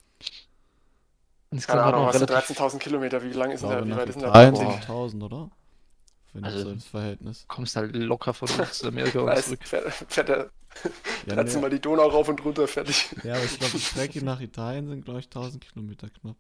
Und 1.52 1.66
Keine 1.66 1.84
Ahnung, 1.84 2.06
was 2.06 2.20
sind 2.20 2.30
13.000 2.30 2.78
Kilometer? 2.78 3.24
Wie 3.24 3.32
lang 3.32 3.52
ist 3.52 3.64
denn 3.64 3.70
der? 3.70 3.86
Wie 3.86 3.96
weit 3.96 4.10
ist 4.10 4.22
denn 4.22 4.32
der? 4.32 4.54
13.000, 4.54 5.24
oder? 5.24 5.50
Wenn 6.34 6.44
also, 6.44 6.74
das 6.74 6.86
Verhältnis. 6.86 7.46
kommst 7.48 7.76
halt 7.76 7.96
locker 7.96 8.34
von 8.34 8.50
uns 8.50 8.84
Amerika 8.84 9.20
und 9.20 9.38
zurück. 9.38 9.60
Fährt, 9.64 9.94
fährt 9.94 10.30
er 10.30 10.52
ja, 11.26 11.44
du 11.44 11.60
mal 11.60 11.70
die 11.70 11.82
Donau 11.82 12.08
rauf 12.08 12.30
und 12.30 12.44
runter, 12.44 12.68
fertig. 12.68 13.10
Ja, 13.24 13.36
aber 13.36 13.44
ich 13.44 13.58
glaube, 13.58 13.74
die 13.74 13.80
Strecke 13.84 14.24
nach 14.24 14.40
Italien 14.40 14.88
sind, 14.88 15.06
glaube 15.06 15.20
ich, 15.20 15.26
1000 15.26 15.66
Kilometer 15.68 16.10
knapp. 16.10 16.36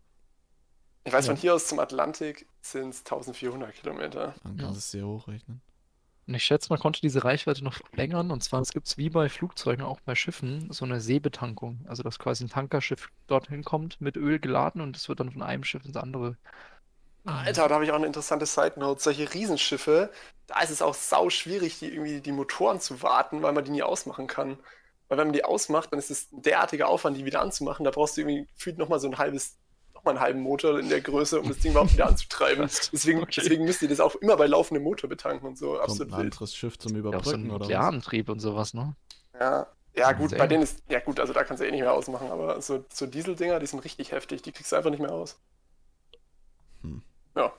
Ich 1.03 1.13
weiß, 1.13 1.25
ja. 1.25 1.33
von 1.33 1.41
hier 1.41 1.55
aus 1.55 1.67
zum 1.67 1.79
Atlantik 1.79 2.47
sind 2.61 2.89
es 2.89 2.99
1400 2.99 3.73
Kilometer. 3.73 4.35
Dann 4.43 4.57
kannst 4.57 4.75
du 4.75 4.77
es 4.77 4.91
sehr 4.91 5.05
hochrechnen. 5.05 5.61
Und 6.27 6.35
ich 6.35 6.43
schätze, 6.43 6.69
man 6.69 6.79
konnte 6.79 7.01
diese 7.01 7.23
Reichweite 7.23 7.63
noch 7.63 7.73
verlängern. 7.73 8.29
Und 8.29 8.43
zwar, 8.43 8.61
es 8.61 8.71
gibt 8.71 8.87
es 8.87 8.97
wie 8.97 9.09
bei 9.09 9.29
Flugzeugen, 9.29 9.83
auch 9.83 9.99
bei 10.01 10.13
Schiffen, 10.13 10.71
so 10.71 10.85
eine 10.85 11.01
Seebetankung. 11.01 11.85
Also, 11.87 12.03
dass 12.03 12.19
quasi 12.19 12.43
ein 12.43 12.49
Tankerschiff 12.49 13.09
dorthin 13.27 13.63
kommt, 13.63 13.99
mit 13.99 14.15
Öl 14.15 14.39
geladen 14.39 14.81
und 14.81 14.95
es 14.95 15.09
wird 15.09 15.19
dann 15.19 15.31
von 15.31 15.41
einem 15.41 15.63
Schiff 15.63 15.83
ins 15.85 15.97
andere 15.97 16.37
Alter, 17.25 17.67
da 17.67 17.75
habe 17.75 17.85
ich 17.85 17.91
auch 17.91 17.95
eine 17.95 18.07
interessante 18.07 18.45
Side 18.45 18.73
Note. 18.77 19.01
Solche 19.01 19.33
Riesenschiffe, 19.33 20.09
da 20.47 20.61
ist 20.61 20.69
es 20.69 20.81
auch 20.81 20.93
sau 20.93 21.29
schwierig, 21.29 21.79
die 21.79 21.87
irgendwie 21.87 22.21
die 22.21 22.31
Motoren 22.31 22.79
zu 22.79 23.01
warten, 23.01 23.41
weil 23.41 23.53
man 23.53 23.63
die 23.63 23.71
nie 23.71 23.83
ausmachen 23.83 24.27
kann. 24.27 24.57
Weil 25.07 25.17
wenn 25.17 25.27
man 25.27 25.33
die 25.33 25.43
ausmacht, 25.43 25.91
dann 25.91 25.99
ist 25.99 26.11
es 26.11 26.31
ein 26.31 26.41
derartiger 26.41 26.87
Aufwand, 26.87 27.17
die 27.17 27.25
wieder 27.25 27.41
anzumachen. 27.41 27.83
Da 27.83 27.91
brauchst 27.91 28.15
du 28.15 28.21
irgendwie 28.21 28.47
gefühlt 28.53 28.77
nochmal 28.77 28.99
so 28.99 29.07
ein 29.07 29.17
halbes, 29.17 29.57
nochmal 29.93 30.15
einen 30.15 30.21
halben 30.21 30.41
Motor 30.41 30.79
in 30.79 30.89
der 30.89 31.01
Größe, 31.01 31.41
um 31.41 31.47
das 31.47 31.59
Ding 31.59 31.71
überhaupt 31.71 31.93
wieder 31.93 32.07
anzutreiben. 32.07 32.69
Deswegen, 32.93 33.21
okay. 33.21 33.41
deswegen 33.41 33.65
müsst 33.65 33.81
ihr 33.81 33.89
das 33.89 33.99
auch 33.99 34.15
immer 34.15 34.37
bei 34.37 34.47
laufendem 34.47 34.83
Motor 34.83 35.09
betanken 35.09 35.47
und 35.47 35.57
so. 35.57 35.71
Kommt 35.71 35.83
Absolut 35.83 36.13
ein 36.13 36.19
anderes 36.21 36.55
Schiff 36.55 36.77
zum 36.77 36.95
Überbrücken 36.95 37.45
ja, 37.45 37.49
so 37.49 37.65
oder 37.65 37.81
Antrieb 37.81 38.29
und 38.29 38.39
sowas, 38.39 38.73
ne? 38.73 38.95
Ja. 39.39 39.67
Ja, 39.95 40.13
gut, 40.13 40.37
bei 40.37 40.47
denen 40.47 40.63
ist, 40.63 40.83
ja 40.87 40.99
gut, 40.99 41.19
also 41.19 41.33
da 41.33 41.43
kannst 41.43 41.61
du 41.61 41.67
eh 41.67 41.71
nicht 41.71 41.81
mehr 41.81 41.91
ausmachen, 41.91 42.29
aber 42.29 42.61
so, 42.61 42.85
so 42.93 43.05
Dieseldinger, 43.05 43.59
die 43.59 43.65
sind 43.65 43.79
richtig 43.79 44.11
heftig, 44.11 44.43
die 44.43 44.51
kriegst 44.51 44.71
du 44.71 44.75
einfach 44.75 44.91
nicht 44.91 45.01
mehr 45.01 45.11
aus. 45.11 45.39
Ja. 47.35 47.53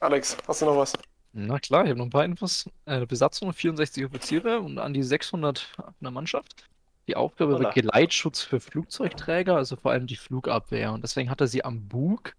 Alex, 0.00 0.36
hast 0.46 0.62
du 0.62 0.66
noch 0.66 0.76
was? 0.76 0.92
Na 1.32 1.58
klar, 1.58 1.84
ich 1.84 1.90
habe 1.90 1.98
noch 1.98 2.06
ein 2.06 2.10
paar 2.10 2.24
Infos. 2.24 2.68
Eine 2.84 3.06
Besatzung, 3.06 3.52
64 3.52 4.04
Offiziere 4.04 4.60
und 4.60 4.78
an 4.78 4.92
die 4.92 5.02
600 5.02 5.60
von 5.60 5.94
der 6.00 6.10
Mannschaft. 6.10 6.68
Die 7.08 7.16
Aufgabe 7.16 7.60
war 7.60 7.72
Geleitschutz 7.72 8.42
für 8.42 8.60
Flugzeugträger, 8.60 9.56
also 9.56 9.76
vor 9.76 9.90
allem 9.90 10.06
die 10.06 10.16
Flugabwehr. 10.16 10.92
Und 10.92 11.02
deswegen 11.02 11.30
hatte 11.30 11.48
sie 11.48 11.64
am 11.64 11.88
Bug, 11.88 12.34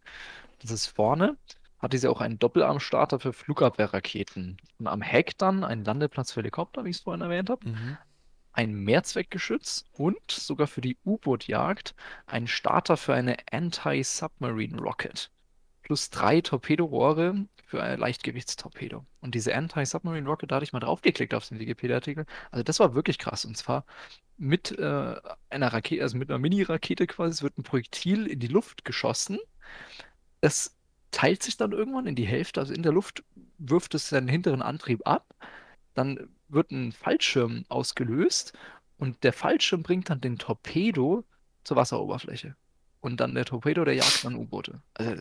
das 0.62 0.72
ist 0.72 0.88
vorne, 0.88 1.38
hatte 1.80 1.98
sie 1.98 2.08
auch 2.08 2.22
einen 2.22 2.40
Doppelarmstarter 2.40 3.20
für 3.20 3.34
Flugabwehrraketen. 3.34 4.58
Und 4.80 4.88
am 4.88 5.02
Heck 5.02 5.38
dann 5.38 5.64
einen 5.64 5.84
Landeplatz 5.84 6.32
für 6.32 6.40
Helikopter, 6.42 6.86
wie 6.86 6.92
ich 6.92 6.98
es 6.98 7.04
vorhin 7.04 7.22
erwähnt 7.22 7.50
habe. 7.50 7.68
Mhm. 7.68 7.98
Ein 8.54 8.74
Mehrzweckgeschütz 8.74 9.86
und 9.94 10.32
sogar 10.32 10.68
für 10.68 10.82
die 10.82 10.98
U-Boot-Jagd 11.04 11.96
ein 12.28 12.48
Starter 12.48 12.96
für 12.98 13.16
eine 13.16 13.38
Anti-Submarine 13.52 14.80
Rocket 14.80 15.33
plus 15.84 16.10
drei 16.10 16.42
Torpedorohre 16.42 17.46
für 17.66 17.84
ein 17.84 18.00
Leichtgewichtstorpedo. 18.00 19.06
Und 19.22 19.36
diese 19.36 19.56
Anti-Submarine 19.56 20.28
Rocket, 20.28 20.52
da 20.52 20.56
hatte 20.56 20.64
ich 20.64 20.74
mal 20.74 20.80
draufgeklickt 20.80 21.34
auf 21.34 21.48
den 21.48 21.60
Wikipedia-Artikel. 21.60 22.26
Also 22.52 22.64
das 22.64 22.80
war 22.80 22.96
wirklich 22.96 23.20
krass. 23.20 23.46
Und 23.46 23.58
zwar 23.58 23.86
mit 24.38 24.78
äh, 24.78 25.16
einer 25.50 25.74
Rakete, 25.74 26.02
also 26.02 26.18
mit 26.18 26.30
einer 26.30 26.40
Mini-Rakete 26.40 27.08
quasi, 27.08 27.32
es 27.32 27.44
wird 27.44 27.58
ein 27.58 27.64
Projektil 27.64 28.28
in 28.28 28.40
die 28.40 28.48
Luft 28.48 28.86
geschossen. 28.86 29.40
Es 30.42 30.76
teilt 31.12 31.44
sich 31.44 31.58
dann 31.58 31.72
irgendwann 31.72 32.08
in 32.08 32.16
die 32.16 32.26
Hälfte, 32.26 32.60
also 32.60 32.74
in 32.74 32.84
der 32.84 32.92
Luft 32.92 33.24
wirft 33.58 33.94
es 33.96 34.10
seinen 34.10 34.28
hinteren 34.28 34.62
Antrieb 34.62 35.08
ab. 35.08 35.34
Dann 35.94 36.30
wird 36.48 36.72
ein 36.72 36.92
Fallschirm 36.92 37.66
ausgelöst 37.70 38.54
und 38.98 39.24
der 39.24 39.34
Fallschirm 39.34 39.84
bringt 39.84 40.10
dann 40.10 40.22
den 40.22 40.38
Torpedo 40.38 41.24
zur 41.64 41.78
Wasseroberfläche. 41.78 42.56
Und 43.04 43.18
dann 43.18 43.36
der 43.36 43.44
Torpedo, 43.44 43.84
der 43.84 43.96
jagt 43.96 44.24
dann 44.24 44.36
U-Boote. 44.36 44.80
Also, 44.94 45.16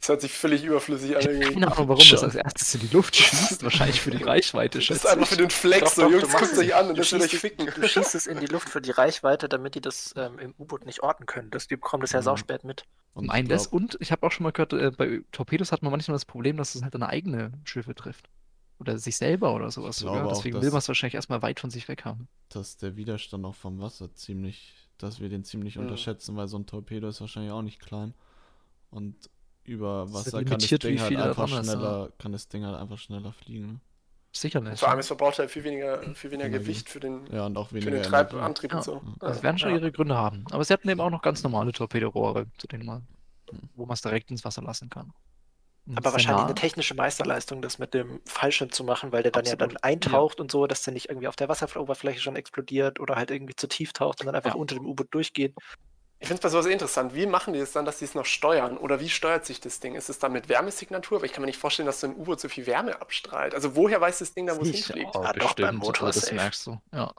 das 0.00 0.08
hört 0.08 0.20
sich 0.22 0.32
völlig 0.32 0.64
überflüssig 0.64 1.16
an. 1.16 1.22
Keine 1.22 1.70
Ahnung, 1.70 1.86
warum 1.86 2.04
das 2.10 2.24
als 2.24 2.34
erstes 2.34 2.74
in 2.74 2.80
die 2.80 2.88
Luft 2.88 3.14
schießt. 3.14 3.62
Wahrscheinlich 3.62 4.00
für 4.00 4.10
die 4.10 4.24
Reichweite. 4.24 4.80
Das 4.80 4.90
ist 4.90 5.06
einfach 5.06 5.28
für 5.28 5.36
den 5.36 5.48
Flex. 5.48 5.94
Doch, 5.94 6.02
so, 6.02 6.10
Jungs, 6.10 6.32
guckt 6.32 6.58
euch 6.58 6.74
an 6.74 6.88
und 6.88 6.98
das 6.98 7.12
will 7.12 7.22
euch 7.22 7.38
ficken. 7.38 7.70
Du 7.72 7.86
schießt 7.86 8.16
es 8.16 8.26
in 8.26 8.40
die 8.40 8.46
Luft 8.46 8.68
für 8.68 8.80
die 8.80 8.90
Reichweite, 8.90 9.48
damit 9.48 9.76
die 9.76 9.80
das 9.80 10.14
ähm, 10.16 10.40
im 10.40 10.54
U-Boot 10.58 10.84
nicht 10.84 11.04
orten 11.04 11.26
können. 11.26 11.52
Das, 11.52 11.68
die 11.68 11.76
bekommen 11.76 12.00
das 12.00 12.10
ja 12.10 12.18
mhm. 12.18 12.24
sauspät 12.24 12.64
mit. 12.64 12.86
Und 13.14 13.30
ein 13.30 13.46
das 13.46 13.68
und 13.68 13.96
ich 14.00 14.10
habe 14.10 14.26
auch 14.26 14.32
schon 14.32 14.42
mal 14.42 14.50
gehört, 14.50 14.72
äh, 14.72 14.90
bei 14.90 15.20
Torpedos 15.30 15.70
hat 15.70 15.82
man 15.82 15.92
manchmal 15.92 16.16
das 16.16 16.24
Problem, 16.24 16.56
dass 16.56 16.74
es 16.74 16.82
halt 16.82 16.96
eine 16.96 17.08
eigene 17.08 17.52
Schiffe 17.62 17.94
trifft. 17.94 18.28
Oder 18.78 18.98
sich 18.98 19.16
selber 19.16 19.54
oder 19.54 19.70
sowas 19.70 19.98
sogar. 19.98 20.28
Deswegen 20.28 20.56
auch, 20.56 20.62
will 20.62 20.70
man 20.70 20.78
es 20.78 20.88
wahrscheinlich 20.88 21.14
erstmal 21.14 21.42
weit 21.42 21.58
von 21.58 21.70
sich 21.70 21.88
weg 21.88 22.04
haben. 22.04 22.28
Dass 22.48 22.76
der 22.76 22.96
Widerstand 22.96 23.44
auch 23.44 23.56
vom 23.56 23.80
Wasser 23.80 24.14
ziemlich 24.14 24.74
dass 24.98 25.20
wir 25.20 25.28
den 25.28 25.44
ziemlich 25.44 25.76
ja. 25.76 25.80
unterschätzen, 25.80 26.36
weil 26.36 26.48
so 26.48 26.58
ein 26.58 26.66
Torpedo 26.66 27.08
ist 27.08 27.20
wahrscheinlich 27.20 27.52
auch 27.52 27.62
nicht 27.62 27.80
klein. 27.80 28.14
Und 28.90 29.30
über 29.64 30.12
Wasser 30.12 30.44
kann 30.44 30.58
das 30.58 30.68
Ding 30.68 31.00
halt 31.00 31.16
einfach 31.16 31.48
schneller, 31.48 32.08
ist, 32.08 32.18
kann 32.18 32.32
das 32.32 32.48
Ding 32.48 32.64
halt 32.64 32.76
einfach 32.76 32.98
schneller 32.98 33.32
fliegen. 33.32 33.66
Ne? 33.66 33.80
Sicherlich. 34.32 34.78
Vor 34.78 34.90
allem, 34.90 34.98
es 34.98 35.06
verbraucht 35.06 35.38
halt 35.38 35.50
viel 35.50 35.64
weniger, 35.64 36.02
viel 36.14 36.30
weniger 36.30 36.48
Energie. 36.48 36.64
Gewicht 36.64 36.88
für 36.88 37.00
den, 37.00 37.26
ja, 37.32 37.46
und 37.46 37.56
auch 37.56 37.72
weniger 37.72 37.92
für 37.92 37.96
den 37.96 38.02
Treibantrieb 38.02 38.72
ja. 38.72 38.78
und 38.78 38.84
so. 38.84 39.02
Das 39.20 39.42
werden 39.42 39.58
schon 39.58 39.72
ihre 39.72 39.90
Gründe 39.90 40.16
haben. 40.16 40.44
Aber 40.50 40.62
sie 40.64 40.72
hatten 40.72 40.88
eben 40.88 41.00
auch 41.00 41.10
noch 41.10 41.22
ganz 41.22 41.42
normale 41.42 41.72
Torpedorohre, 41.72 42.46
zu 42.58 42.66
denen 42.66 42.86
man, 42.86 43.06
hm. 43.50 43.68
wo 43.74 43.86
man 43.86 43.94
es 43.94 44.02
direkt 44.02 44.30
ins 44.30 44.44
Wasser 44.44 44.62
lassen 44.62 44.90
kann. 44.90 45.12
Aber 45.96 46.12
wahrscheinlich 46.12 46.44
eine 46.44 46.54
technische 46.54 46.94
Meisterleistung, 46.94 47.62
das 47.62 47.78
mit 47.78 47.94
dem 47.94 48.20
Fallschirm 48.26 48.70
zu 48.70 48.84
machen, 48.84 49.12
weil 49.12 49.22
der 49.22 49.32
dann 49.32 49.40
Absolut. 49.40 49.60
ja 49.60 49.66
dann 49.66 49.76
eintaucht 49.78 50.38
ja. 50.38 50.42
und 50.42 50.50
so, 50.50 50.66
dass 50.66 50.82
der 50.82 50.92
nicht 50.92 51.08
irgendwie 51.08 51.28
auf 51.28 51.36
der 51.36 51.48
Wasseroberfläche 51.48 52.20
schon 52.20 52.36
explodiert 52.36 53.00
oder 53.00 53.16
halt 53.16 53.30
irgendwie 53.30 53.54
zu 53.56 53.68
tief 53.68 53.92
taucht 53.92 54.20
und 54.20 54.26
dann 54.26 54.34
einfach 54.34 54.54
ja. 54.54 54.56
unter 54.56 54.74
dem 54.74 54.86
U-Boot 54.86 55.08
durchgeht. 55.10 55.54
Ich 56.20 56.26
finde 56.26 56.40
es 56.40 56.42
bei 56.42 56.48
sowas 56.48 56.66
interessant. 56.66 57.14
Wie 57.14 57.26
machen 57.26 57.54
die 57.54 57.60
es 57.60 57.72
dann, 57.72 57.84
dass 57.84 58.00
sie 58.00 58.04
es 58.04 58.14
noch 58.14 58.24
steuern? 58.24 58.76
Oder 58.76 58.98
wie 58.98 59.08
steuert 59.08 59.46
sich 59.46 59.60
das 59.60 59.78
Ding? 59.78 59.94
Ist 59.94 60.08
es 60.08 60.18
dann 60.18 60.32
mit 60.32 60.48
Wärmesignatur? 60.48 61.20
Weil 61.20 61.26
ich 61.26 61.32
kann 61.32 61.42
mir 61.42 61.46
nicht 61.46 61.60
vorstellen, 61.60 61.86
dass 61.86 62.00
so 62.00 62.08
ein 62.08 62.16
U-Boot 62.16 62.40
so 62.40 62.48
viel 62.48 62.66
Wärme 62.66 63.00
abstrahlt. 63.00 63.54
Also 63.54 63.76
woher 63.76 64.00
weiß 64.00 64.18
das 64.18 64.34
Ding 64.34 64.46
dann, 64.46 64.58
wo 64.58 64.62
es 64.62 64.70
hinfliegt? 64.70 65.14
Ja, 65.14 65.32
doch 65.32 65.54
beim 65.54 65.76
Motor. 65.76 66.08
Das 66.08 66.32
merkst 66.32 66.66
du. 66.66 66.80
Ja. 66.92 67.12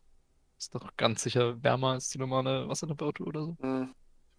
Ist 0.58 0.76
doch 0.76 0.90
ganz 0.98 1.24
sicher 1.24 1.64
wärmer 1.64 1.92
als 1.94 2.10
die 2.10 2.18
normale 2.18 2.68
Wassertemperatur 2.68 3.28
oder 3.28 3.44
so. 3.44 3.58
Hm. 3.62 3.96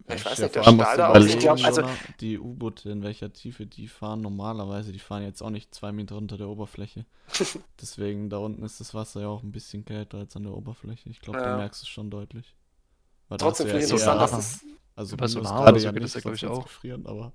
Ich 0.07 0.25
weiß 0.25 0.39
nicht, 0.39 0.55
der 0.55 0.63
Stahl 0.63 0.97
da 0.97 1.09
aussieht. 1.09 1.47
Also, 1.47 1.83
die 2.19 2.39
U-Boote, 2.39 2.89
in 2.89 3.03
welcher 3.03 3.31
Tiefe 3.31 3.65
die 3.65 3.87
fahren 3.87 4.21
normalerweise, 4.21 4.91
die 4.91 4.99
fahren 4.99 5.23
jetzt 5.23 5.41
auch 5.41 5.49
nicht 5.49 5.73
zwei 5.73 5.91
Meter 5.91 6.17
unter 6.17 6.37
der 6.37 6.47
Oberfläche. 6.47 7.05
Deswegen, 7.81 8.29
da 8.29 8.37
unten 8.37 8.63
ist 8.63 8.79
das 8.79 8.93
Wasser 8.93 9.21
ja 9.21 9.27
auch 9.27 9.43
ein 9.43 9.51
bisschen 9.51 9.85
kälter 9.85 10.19
als 10.19 10.35
an 10.35 10.43
der 10.43 10.53
Oberfläche. 10.53 11.09
Ich 11.09 11.21
glaube, 11.21 11.39
ja. 11.39 11.45
da 11.45 11.57
merkst 11.57 11.81
du 11.81 11.85
es 11.85 11.89
schon 11.89 12.09
deutlich. 12.09 12.55
Weil 13.29 13.37
Trotzdem 13.37 13.67
finde 13.67 13.79
ich 13.79 13.91
interessant, 13.91 14.21
dass 14.21 14.33
es. 14.33 14.65
Also, 14.95 15.17
bei 15.17 15.27
Sonar 15.27 15.63
gerade 15.65 15.79
ja 15.79 15.91
nicht, 15.91 16.15
das 16.15 16.21
glaube 16.21 16.35
ich 16.35 16.45
auch. 16.45 16.63
Gefrieren, 16.63 17.05
aber. 17.07 17.31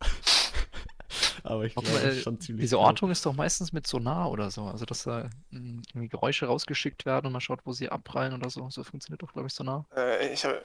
aber 1.42 1.64
ich 1.64 1.74
glaube, 1.74 1.88
äh, 1.88 2.14
schon 2.14 2.40
ziemlich. 2.40 2.62
Diese 2.62 2.78
Ortung 2.78 3.10
ist 3.10 3.26
doch 3.26 3.34
meistens 3.34 3.72
mit 3.72 3.86
Sonar 3.86 4.30
oder 4.30 4.50
so. 4.50 4.64
Also, 4.64 4.84
dass 4.84 5.02
da 5.02 5.28
hm, 5.50 5.82
irgendwie 5.88 6.08
Geräusche 6.08 6.46
rausgeschickt 6.46 7.06
werden 7.06 7.26
und 7.26 7.32
man 7.32 7.40
schaut, 7.40 7.60
wo 7.64 7.72
sie 7.72 7.88
abprallen 7.88 8.34
oder 8.34 8.50
so. 8.50 8.70
So 8.70 8.84
funktioniert 8.84 9.22
doch, 9.22 9.32
glaube 9.32 9.48
ich, 9.48 9.54
Sonar. 9.54 9.86
Äh, 9.96 10.32
ich 10.32 10.44
habe 10.44 10.64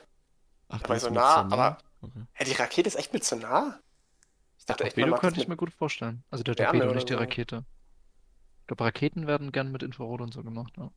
Ach, 0.69 0.83
aber 0.83 0.99
so 0.99 1.09
nah, 1.09 1.41
aber 1.41 1.77
okay. 2.01 2.21
ja, 2.39 2.45
die 2.45 2.53
Rakete 2.53 2.87
ist 2.87 2.95
echt 2.95 3.13
mit 3.13 3.23
so 3.23 3.35
nah? 3.35 3.79
Ich 4.57 4.65
dachte, 4.65 4.83
echt, 4.83 4.95
Torpedo 4.95 5.17
könnte 5.17 5.39
ich 5.39 5.47
mir 5.47 5.57
gut 5.57 5.71
vorstellen. 5.71 6.23
Also 6.31 6.43
der 6.43 6.55
Torpedo, 6.55 6.93
nicht 6.93 7.09
die 7.09 7.13
so. 7.13 7.19
Rakete. 7.19 7.63
Ich 8.61 8.67
glaube, 8.67 8.83
Raketen 8.83 9.27
werden 9.27 9.51
gern 9.51 9.71
mit 9.71 9.83
Infrarot 9.83 10.21
und 10.21 10.33
so 10.33 10.41
gemacht. 10.41 10.73
Ja. 10.77 10.89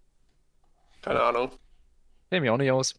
Keine 1.03 1.23
Ahnung. 1.23 1.51
Kenne 2.31 2.41
mich 2.41 2.51
auch 2.51 2.57
nicht 2.57 2.71
aus. 2.71 2.95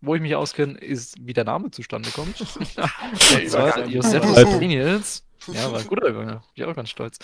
Wo 0.00 0.14
ich 0.14 0.20
mich 0.20 0.36
auskenne, 0.36 0.78
ist, 0.78 1.16
wie 1.20 1.32
der 1.32 1.44
Name 1.44 1.70
zustande 1.70 2.10
kommt. 2.10 2.40
und 2.56 3.48
zwar 3.48 3.84
Josephus 3.86 4.34
Daniels. 4.36 5.24
Ja, 5.48 5.72
war 5.72 5.80
ein 5.80 5.86
guter 5.86 6.06
Übergang. 6.08 6.38
Bin 6.38 6.42
ich 6.54 6.64
auch 6.64 6.76
ganz 6.76 6.90
stolz. 6.90 7.18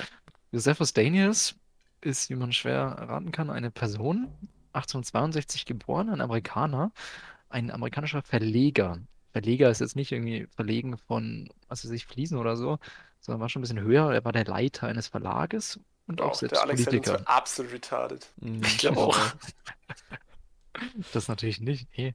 Josephus 0.50 0.92
Daniels 0.92 1.54
ist, 2.00 2.30
wie 2.30 2.34
man 2.34 2.52
schwer 2.52 2.96
erraten 2.98 3.30
kann, 3.30 3.50
eine 3.50 3.70
Person, 3.70 4.28
1862 4.72 5.66
geboren, 5.66 6.08
ein 6.08 6.20
Amerikaner, 6.20 6.92
ein 7.52 7.70
amerikanischer 7.70 8.22
Verleger 8.22 8.98
Verleger 9.32 9.70
ist 9.70 9.80
jetzt 9.80 9.96
nicht 9.96 10.12
irgendwie 10.12 10.46
verlegen 10.54 10.98
von, 10.98 11.48
was 11.68 11.84
weiß 11.84 11.90
ich, 11.92 12.06
Fliesen 12.06 12.38
oder 12.38 12.56
so, 12.56 12.78
sondern 13.20 13.40
war 13.40 13.48
schon 13.48 13.60
ein 13.60 13.62
bisschen 13.64 13.80
höher. 13.80 14.12
Er 14.12 14.24
war 14.24 14.32
der 14.32 14.44
Leiter 14.44 14.86
eines 14.86 15.08
Verlages 15.08 15.80
und 16.06 16.20
auch, 16.20 16.30
auch 16.30 16.34
selbst 16.34 16.56
der 16.56 16.62
Alex 16.62 16.84
Politiker. 16.84 17.12
Alex 17.12 17.26
absolut 17.26 17.72
retarded. 17.72 18.28
Mhm, 18.36 18.62
ich 18.62 18.78
glaube 18.78 19.00
auch. 19.00 19.18
Das 21.12 21.28
natürlich 21.28 21.60
nicht, 21.60 21.88
nee. 21.96 22.14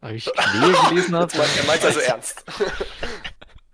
Aber 0.00 0.12
ich 0.12 0.26
Klee 0.26 0.88
gelesen 0.88 1.14
habe. 1.16 1.32
Er 1.34 1.66
meint 1.66 1.84
also 1.84 2.00
ernst. 2.06 2.44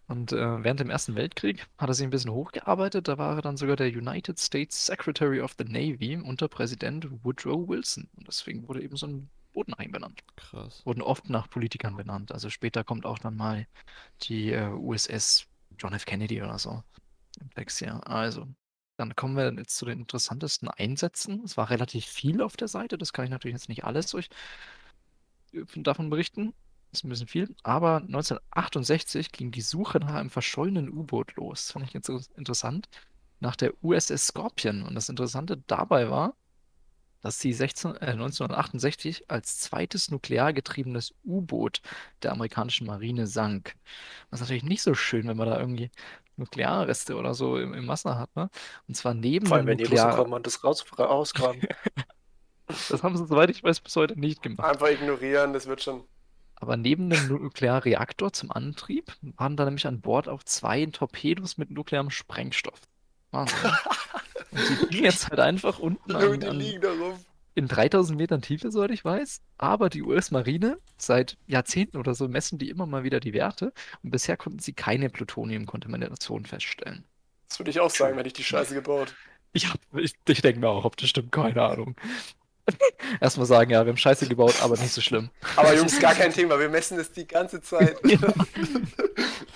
Und 0.09 0.33
äh, 0.33 0.62
während 0.62 0.81
dem 0.81 0.90
Ersten 0.90 1.14
Weltkrieg 1.14 1.66
hat 1.79 1.88
er 1.88 1.94
sich 1.94 2.05
ein 2.05 2.11
bisschen 2.11 2.33
hochgearbeitet. 2.33 3.09
Da 3.09 3.16
war 3.16 3.37
er 3.37 3.42
dann 3.42 3.57
sogar 3.57 3.77
der 3.77 3.88
United 3.88 4.38
States 4.38 4.87
Secretary 4.87 5.40
of 5.40 5.55
the 5.57 5.64
Navy 5.64 6.16
unter 6.16 6.48
Präsident 6.48 7.09
Woodrow 7.25 7.66
Wilson. 7.66 8.11
Und 8.16 8.29
deswegen 8.29 8.68
wurde 8.68 8.83
eben 8.83 8.96
so 8.96 9.07
ein 9.07 9.31
Bodenei 9.53 9.88
benannt. 9.88 10.23
Krass. 10.37 10.85
Wurden 10.85 11.03
oft 11.03 11.29
nach 11.29 11.49
Politikern 11.49 11.97
benannt. 11.97 12.33
Also 12.33 12.51
später 12.51 12.85
kommt 12.85 13.07
auch 13.07 13.19
dann 13.19 13.37
mal 13.37 13.67
die 14.23 14.53
äh, 14.53 14.69
USS 14.69 15.47
John 15.79 15.93
F. 15.93 16.05
Kennedy 16.05 16.43
oder 16.43 16.59
so 16.59 16.83
im 17.41 17.51
Text 17.51 17.79
hier. 17.79 18.07
Also, 18.07 18.47
dann 18.97 19.17
kommen 19.17 19.37
wir 19.37 19.53
jetzt 19.55 19.77
zu 19.77 19.87
den 19.87 20.01
interessantesten 20.01 20.69
Einsätzen. 20.69 21.43
Es 21.45 21.57
war 21.57 21.71
relativ 21.71 22.05
viel 22.05 22.43
auf 22.43 22.57
der 22.57 22.69
Seite. 22.69 22.99
Das 22.99 23.12
kann 23.12 23.25
ich 23.25 23.31
natürlich 23.31 23.55
jetzt 23.55 23.69
nicht 23.69 23.85
alles 23.85 24.07
durch, 24.07 24.29
äh, 25.53 25.65
davon 25.77 26.11
berichten 26.11 26.55
ist 26.93 27.05
ein 27.05 27.09
bisschen 27.09 27.27
viel. 27.27 27.55
Aber 27.62 27.97
1968 27.97 29.33
ging 29.33 29.51
die 29.51 29.62
Suche 29.62 29.99
nach 29.99 30.15
einem 30.15 30.31
verschollenen 30.31 30.91
U-Boot 30.91 31.35
los. 31.37 31.67
Das 31.67 31.73
fand 31.73 31.87
ich 31.87 31.93
jetzt 31.95 32.07
so 32.07 32.21
interessant. 32.37 32.88
Nach 33.41 33.57
der 33.57 33.73
USS 33.83 34.29
Scorpion. 34.29 34.83
Und 34.83 34.95
das 34.95 35.09
Interessante 35.09 35.62
dabei 35.67 36.11
war, 36.11 36.37
dass 37.22 37.38
sie 37.38 37.52
16, 37.52 37.96
äh, 37.96 38.11
1968 38.11 39.30
als 39.30 39.58
zweites 39.58 40.11
nuklear 40.11 40.52
getriebenes 40.52 41.14
U-Boot 41.24 41.80
der 42.22 42.32
amerikanischen 42.32 42.87
Marine 42.87 43.26
sank. 43.26 43.74
Das 44.30 44.40
ist 44.40 44.46
natürlich 44.46 44.64
nicht 44.64 44.82
so 44.82 44.94
schön, 44.94 45.28
wenn 45.28 45.37
man 45.37 45.48
da 45.48 45.58
irgendwie 45.58 45.90
Nuklearreste 46.37 47.16
oder 47.16 47.35
so 47.35 47.58
im, 47.58 47.74
im 47.74 47.88
Wasser 47.88 48.18
hat. 48.18 48.35
Ne? 48.37 48.50
Und 48.88 48.96
zwar 48.96 49.14
neben 49.14 49.46
Vor 49.46 49.56
allem, 49.56 49.66
wenn 49.66 49.78
Nuklear... 49.78 50.06
die 50.06 50.11
Russen 50.11 50.22
kommen 50.22 50.32
und 50.35 50.46
das 50.46 50.64
raus, 50.64 50.85
rausgraben. 50.98 51.62
das 52.66 53.02
haben 53.02 53.16
sie, 53.16 53.26
soweit 53.26 53.50
ich 53.50 53.62
weiß, 53.62 53.80
bis 53.80 53.96
heute 53.96 54.18
nicht 54.18 54.42
gemacht. 54.42 54.66
Einfach 54.66 54.88
ignorieren, 54.88 55.52
das 55.52 55.66
wird 55.66 55.82
schon. 55.82 56.04
Aber 56.56 56.76
neben 56.76 57.11
dem 57.11 57.26
Nuklearreaktor 57.26 58.32
zum 58.32 58.52
Antrieb 58.52 59.12
waren 59.20 59.56
da 59.56 59.64
nämlich 59.64 59.87
an 59.87 60.00
Bord 60.00 60.28
auch 60.28 60.44
zwei 60.44 60.87
Torpedos 60.87 61.58
mit 61.58 61.70
nuklearem 61.70 62.11
Sprengstoff. 62.11 62.80
Wahnsinn. 63.32 63.58
Und 64.53 64.91
die 64.91 64.95
liegen 64.95 65.05
jetzt 65.05 65.29
halt 65.29 65.41
einfach 65.41 65.79
unten 65.79 66.15
an, 66.15 66.43
an, 66.45 66.61
in 67.55 67.69
3000 67.69 68.19
Metern 68.19 68.43
Tiefe, 68.43 68.71
soweit 68.71 68.91
ich 68.91 69.05
weiß. 69.05 69.43
Aber 69.59 69.91
die 69.91 70.03
US-Marine, 70.03 70.79
seit 70.97 71.37
Jahrzehnten 71.47 71.99
oder 71.99 72.15
so, 72.15 72.29
messen 72.29 72.59
die 72.59 72.71
immer 72.71 72.87
mal 72.87 73.05
wieder 73.05 73.21
die 73.21 73.33
Werte. 73.33 73.73
Und 74.03 74.11
bisher 74.11 74.37
konnten 74.37 74.59
sie 74.59 74.73
keine 74.73 75.11
Plutonium-Kontamination 75.11 76.47
feststellen. 76.47 77.05
Das 77.49 77.59
würde 77.59 77.71
ich 77.71 77.81
auch 77.81 77.91
sagen, 77.91 78.17
wenn 78.17 78.27
ich 78.27 78.33
die 78.33 78.45
Scheiße 78.45 78.75
gebaut. 78.75 79.15
Ich, 79.53 79.69
ich, 79.95 80.15
ich 80.27 80.43
denke 80.43 80.61
mir 80.61 80.69
auch, 80.69 80.85
ob 80.85 80.97
das 80.97 81.11
stimmt, 81.11 81.33
keine 81.33 81.62
Ahnung. 81.62 81.97
Erstmal 83.21 83.47
sagen, 83.47 83.71
ja, 83.71 83.85
wir 83.85 83.91
haben 83.91 83.99
Scheiße 83.99 84.27
gebaut, 84.29 84.55
aber 84.62 84.79
nicht 84.79 84.93
so 84.93 85.01
schlimm. 85.01 85.31
Aber 85.57 85.75
Jungs, 85.75 85.99
gar 85.99 86.15
kein 86.15 86.33
Thema, 86.33 86.59
wir 86.59 86.69
messen 86.69 86.97
das 86.97 87.12
die 87.12 87.27
ganze 87.27 87.61
Zeit. 87.61 87.99
ja. 88.05 88.19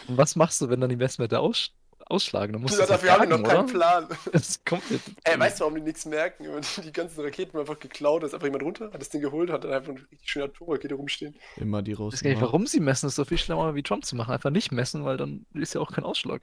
Und 0.09 0.17
was 0.17 0.37
machst 0.37 0.61
du, 0.61 0.69
wenn 0.69 0.81
dann 0.81 0.91
die 0.91 0.97
Messwerte 0.97 1.41
aus 1.41 1.73
ausschlagen? 2.07 2.53
Dann 2.53 2.63
musst 2.63 2.79
ja, 2.79 2.87
dafür 2.87 3.13
haben 3.13 3.29
wir 3.29 3.39
noch 3.39 3.49
keinen 3.49 3.67
Plan. 3.67 4.09
Das 4.33 4.65
kommt 4.65 4.83
jetzt. 4.91 5.11
Ey, 5.25 5.39
weißt 5.39 5.59
du, 5.59 5.65
warum 5.65 5.75
die 5.75 5.83
nichts 5.83 6.05
merken? 6.07 6.47
Die 6.85 6.93
ganzen 6.93 7.21
Raketen 7.21 7.59
einfach 7.59 7.79
geklaut, 7.79 8.23
ist 8.23 8.35
einfach 8.35 8.47
jemand 8.47 8.65
runter, 8.65 8.91
hat 8.93 9.01
das 9.01 9.09
Ding 9.09 9.21
geholt, 9.21 9.51
hat 9.51 9.65
dann 9.65 9.73
einfach 9.73 9.91
eine 9.91 10.01
richtig 10.01 10.31
schöne 10.31 10.47
Atomrakete 10.47 10.95
rumstehen. 10.95 11.35
Immer 11.57 11.83
die 11.83 11.93
raus. 11.93 12.15
Ich 12.15 12.21
weiß 12.21 12.25
gar 12.25 12.31
nicht, 12.31 12.43
warum 12.43 12.67
sie 12.67 12.81
messen, 12.81 13.07
das 13.07 13.13
ist 13.13 13.17
so 13.17 13.25
viel 13.25 13.39
schlimmer 13.39 13.75
wie 13.75 13.83
Trump 13.83 14.05
zu 14.05 14.17
machen. 14.17 14.33
Einfach 14.33 14.51
nicht 14.51 14.73
messen, 14.73 15.05
weil 15.05 15.17
dann 15.17 15.47
ist 15.55 15.75
ja 15.75 15.81
auch 15.81 15.93
kein 15.93 16.05
Ausschlag. 16.05 16.43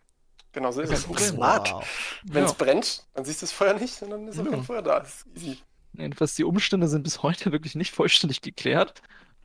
Genau 0.54 0.72
so 0.72 0.82
ist 0.82 0.92
es. 0.92 1.04
Smart. 1.28 1.72
Wow. 1.72 2.20
Wenn 2.24 2.44
es 2.44 2.52
ja. 2.52 2.58
brennt, 2.58 3.06
dann 3.14 3.26
siehst 3.26 3.42
du 3.42 3.46
das 3.46 3.52
Feuer 3.52 3.74
nicht 3.74 4.02
und 4.02 4.12
dann 4.12 4.28
ist 4.28 4.40
auch 4.40 4.46
ja. 4.46 4.52
kein 4.52 4.64
Feuer 4.64 4.82
da. 4.82 5.00
Das 5.00 5.26
ist 5.26 5.28
easy. 5.36 5.58
Jedenfalls 5.94 6.36
die 6.36 6.44
Umstände 6.44 6.88
sind 6.88 7.04
bis 7.04 7.22
heute 7.22 7.52
wirklich 7.52 7.76
nicht 7.76 7.94
vollständig 7.94 8.42
geklärt, 8.42 9.02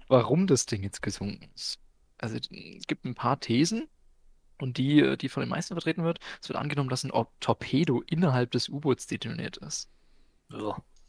warum 0.09 0.47
das 0.47 0.67
Ding 0.67 0.83
jetzt 0.83 1.03
gesunken 1.03 1.51
ist. 1.55 1.79
Also 2.19 2.37
es 2.37 2.87
gibt 2.87 3.05
ein 3.05 3.15
paar 3.15 3.39
Thesen 3.39 3.89
und 4.61 4.79
die, 4.79 5.17
die 5.17 5.29
von 5.29 5.43
den 5.43 5.51
meisten 5.51 5.75
vertreten 5.75 6.05
wird. 6.05 6.19
Es 6.43 6.49
wird 6.49 6.59
angenommen, 6.59 6.91
dass 6.91 7.05
ein 7.05 7.13
Torpedo 7.41 8.03
innerhalb 8.07 8.51
des 8.51 8.69
U-Boots 8.69 9.07
detoniert 9.07 9.57
ist. 9.59 9.91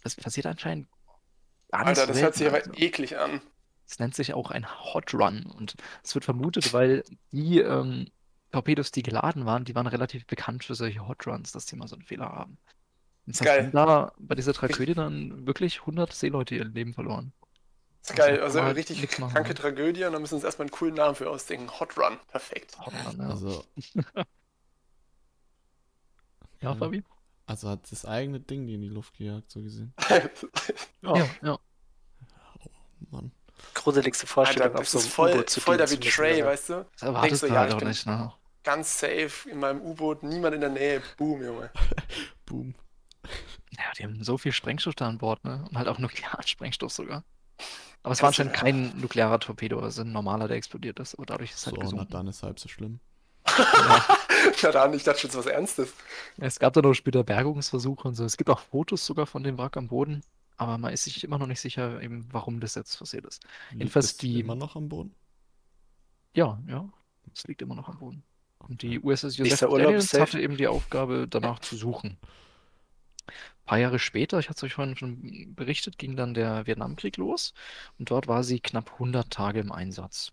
Das 0.04 0.16
passiert 0.16 0.46
anscheinend 0.46 0.88
Alter, 1.72 2.08
das 2.08 2.22
hört 2.22 2.36
sich 2.36 2.48
aber 2.48 2.58
also. 2.58 2.72
eklig 2.76 3.18
an. 3.18 3.42
Es 3.88 4.00
nennt 4.00 4.16
sich 4.16 4.34
auch 4.34 4.52
ein 4.52 4.68
Hot 4.94 5.14
Run 5.14 5.46
und 5.46 5.76
es 6.04 6.14
wird 6.14 6.26
vermutet, 6.26 6.74
weil 6.74 7.04
die 7.32 7.60
ähm, 7.60 8.08
Torpedos, 8.52 8.92
die 8.92 9.04
geladen 9.04 9.46
waren, 9.46 9.66
die 9.66 9.76
waren 9.76 9.88
relativ 9.88 10.26
bekannt 10.26 10.64
für 10.64 10.76
solche 10.76 11.08
Hot 11.08 11.28
Runs, 11.28 11.52
dass 11.52 11.66
die 11.66 11.76
mal 11.76 11.88
so 11.88 11.96
einen 11.96 12.06
Fehler 12.06 12.30
haben. 12.30 12.58
Jetzt 13.26 13.44
geil. 13.44 13.70
da 13.74 14.12
bei 14.18 14.36
dieser 14.36 14.54
Tragödie 14.54 14.96
dann 14.96 15.46
wirklich 15.46 15.82
100 15.82 16.12
Seeleute 16.14 16.56
ihr 16.56 16.66
Leben 16.66 16.94
verloren. 16.94 17.32
Das 18.10 18.26
ist 18.26 18.32
geil, 18.32 18.42
also 18.42 18.64
halt 18.64 18.76
richtig 18.78 19.08
kranke 19.10 19.54
Tragödie 19.54 20.06
und 20.06 20.14
dann 20.14 20.22
müssen 20.22 20.34
wir 20.34 20.38
uns 20.38 20.46
erstmal 20.46 20.66
einen 20.66 20.72
coolen 20.72 20.96
Namen 20.96 21.16
für 21.16 21.30
ausdenken. 21.30 21.70
Hot 21.80 21.98
Run, 21.98 22.18
perfekt. 22.28 22.78
Hot 22.80 22.94
Run, 23.06 23.20
ja. 23.20 23.30
Also. 23.30 23.66
ja, 26.62 26.76
Fabi? 26.76 27.04
Also 27.46 27.70
hat 27.70 27.92
das 27.92 28.06
eigene 28.06 28.40
Ding 28.40 28.68
die 28.68 28.76
in 28.76 28.82
die 28.82 28.90
Luft 28.90 29.18
gejagt, 29.18 29.52
so 29.52 29.62
gesehen. 29.62 29.94
ja. 31.02 31.16
ja, 31.16 31.30
ja. 31.42 31.60
Oh, 32.60 32.70
Mann. 33.12 33.32
Gruseligste 33.74 34.28
Vorstellung 34.28 34.70
Alter, 34.70 34.80
das 34.80 34.96
auf 34.96 35.02
so 35.02 35.08
ist 35.08 35.14
voll, 35.14 35.46
voll 35.48 35.78
der 35.78 35.88
Betray, 35.88 36.46
weißt 36.46 36.70
du? 36.70 36.86
Das 36.94 37.02
erwartest 37.02 37.44
du 37.44 37.48
ja, 37.48 37.54
halt 37.56 37.72
ich 37.72 37.78
bin 37.78 37.88
nicht, 37.88 38.06
ne? 38.06 38.34
ganz 38.64 39.00
safe 39.00 39.50
in 39.50 39.60
meinem 39.60 39.82
U-Boot, 39.82 40.24
niemand 40.24 40.56
in 40.56 40.62
der 40.62 40.70
Nähe. 40.70 41.02
Boom, 41.18 41.44
Junge. 41.44 41.72
Boom. 42.46 42.76
Ja, 43.72 43.92
die 43.98 44.04
haben 44.04 44.24
so 44.24 44.38
viel 44.38 44.52
Sprengstoff 44.52 44.96
da 44.96 45.08
an 45.08 45.18
Bord, 45.18 45.44
ne? 45.44 45.66
Und 45.70 45.78
halt 45.78 45.88
auch 45.88 45.98
Nuklearsprengstoff 45.98 46.92
sogar. 46.92 47.24
Aber 48.10 48.14
es 48.14 48.24
war 48.24 48.30
anscheinend 48.30 48.54
kein 48.54 49.00
nuklearer 49.00 49.40
Torpedo, 49.40 49.80
also 49.80 50.02
ein 50.02 50.12
normaler, 50.12 50.48
der 50.48 50.58
explodiert 50.58 51.00
ist. 51.00 51.14
Aber 51.14 51.28
dadurch 51.28 51.52
ist 51.52 51.58
es 51.58 51.66
halt 51.68 51.76
so, 51.76 51.82
gesunken. 51.82 52.08
na 52.10 52.18
dann 52.18 52.28
ist 52.28 52.42
halb 52.42 52.60
so 52.60 52.68
schlimm. 52.68 53.00
ja. 53.56 54.18
ja, 54.64 54.72
dann, 54.72 54.96
ich 54.96 55.04
dachte 55.04 55.20
schon, 55.20 55.30
es 55.30 55.38
was 55.38 55.46
Ernstes. 55.46 55.94
Es 56.40 56.58
gab 56.58 56.74
dann 56.74 56.88
auch 56.88 56.96
später 56.96 57.24
Bergungsversuche 57.24 58.08
und 58.08 58.16
so. 58.16 58.26
Es 58.26 58.36
gibt 58.36 58.50
auch 58.50 58.62
Fotos 58.62 59.06
sogar 59.06 59.28
von 59.28 59.44
dem 59.44 59.60
Wrack 59.60 59.78
am 59.78 59.90
Boden. 59.90 60.24
Aber 60.58 60.80
man 60.80 60.92
ist 60.92 61.04
sich 61.04 61.24
immer 61.24 61.38
noch 61.38 61.46
nicht 61.46 61.62
sicher, 61.62 62.02
eben, 62.02 62.28
warum 62.32 62.60
das 62.60 62.74
jetzt 62.74 62.98
passiert 62.98 63.26
ist. 63.26 63.44
Liegt 63.70 63.82
Jedenfalls 63.82 64.18
die. 64.18 64.40
immer 64.40 64.56
noch 64.56 64.76
am 64.76 64.90
Boden? 64.90 65.14
Ja, 66.34 66.58
ja. 66.68 66.90
Es 67.32 67.46
liegt 67.46 67.62
immer 67.62 67.76
noch 67.76 67.90
am 67.90 68.00
Boden. 68.00 68.24
Und 68.58 68.82
die 68.82 69.00
USS 69.00 69.38
Joseph 69.38 69.60
Daniels 69.70 70.14
hatte 70.14 70.42
eben 70.42 70.58
die 70.58 70.68
Aufgabe, 70.68 71.28
danach 71.30 71.60
zu 71.60 71.76
suchen 71.76 72.18
paar 73.66 73.80
Jahre 73.80 74.00
später, 74.00 74.40
ich 74.40 74.50
hatte 74.50 74.58
es 74.58 74.64
euch 74.64 74.74
vorhin 74.74 74.98
schon 74.98 75.56
berichtet, 75.56 75.98
ging 75.98 76.16
dann 76.16 76.34
der 76.34 76.68
Vietnamkrieg 76.68 77.18
los 77.18 77.54
und 77.98 78.12
dort 78.12 78.28
war 78.28 78.44
sie 78.44 78.60
knapp 78.60 78.94
100 78.94 79.30
Tage 79.30 79.60
im 79.60 79.72
Einsatz. 79.72 80.32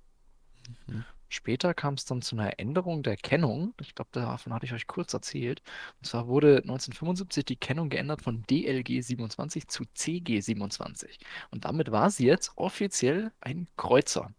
Mhm. 0.87 1.05
Später 1.29 1.75
kam 1.75 1.95
es 1.95 2.05
dann 2.05 2.23
zu 2.23 2.37
einer 2.37 2.59
Änderung 2.59 3.03
der 3.03 3.17
Kennung. 3.17 3.75
Ich 3.81 3.95
glaube, 3.95 4.11
davon 4.13 4.55
hatte 4.55 4.65
ich 4.65 4.73
euch 4.73 4.87
kurz 4.87 5.13
erzählt. 5.13 5.61
Und 5.99 6.07
zwar 6.07 6.29
wurde 6.29 6.59
1975 6.59 7.45
die 7.45 7.57
Kennung 7.57 7.89
geändert 7.89 8.23
von 8.23 8.45
DLG 8.45 9.03
27 9.03 9.67
zu 9.67 9.85
CG 9.93 10.41
27. 10.41 11.19
Und 11.51 11.65
damit 11.65 11.91
war 11.91 12.11
sie 12.11 12.27
jetzt 12.27 12.53
offiziell 12.57 13.33
ein 13.41 13.67
Kreuzer. 13.77 14.33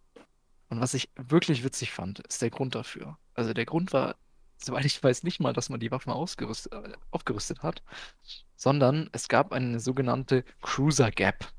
Und 0.69 0.79
was 0.79 0.93
ich 0.93 1.09
wirklich 1.15 1.63
witzig 1.63 1.91
fand, 1.91 2.19
ist 2.19 2.41
der 2.41 2.49
Grund 2.49 2.75
dafür. 2.75 3.17
Also 3.33 3.53
der 3.53 3.65
Grund 3.65 3.91
war 3.93 4.15
soweit 4.57 4.85
ich 4.85 5.01
weiß, 5.01 5.23
nicht 5.23 5.39
mal, 5.39 5.53
dass 5.53 5.69
man 5.69 5.79
die 5.79 5.91
Waffen 5.91 6.11
ausgerüstet, 6.11 6.73
äh, 6.73 6.93
aufgerüstet 7.11 7.63
hat, 7.63 7.83
sondern 8.55 9.09
es 9.11 9.27
gab 9.27 9.51
eine 9.53 9.79
sogenannte 9.79 10.43
Cruiser 10.61 11.11
Gap, 11.11 11.51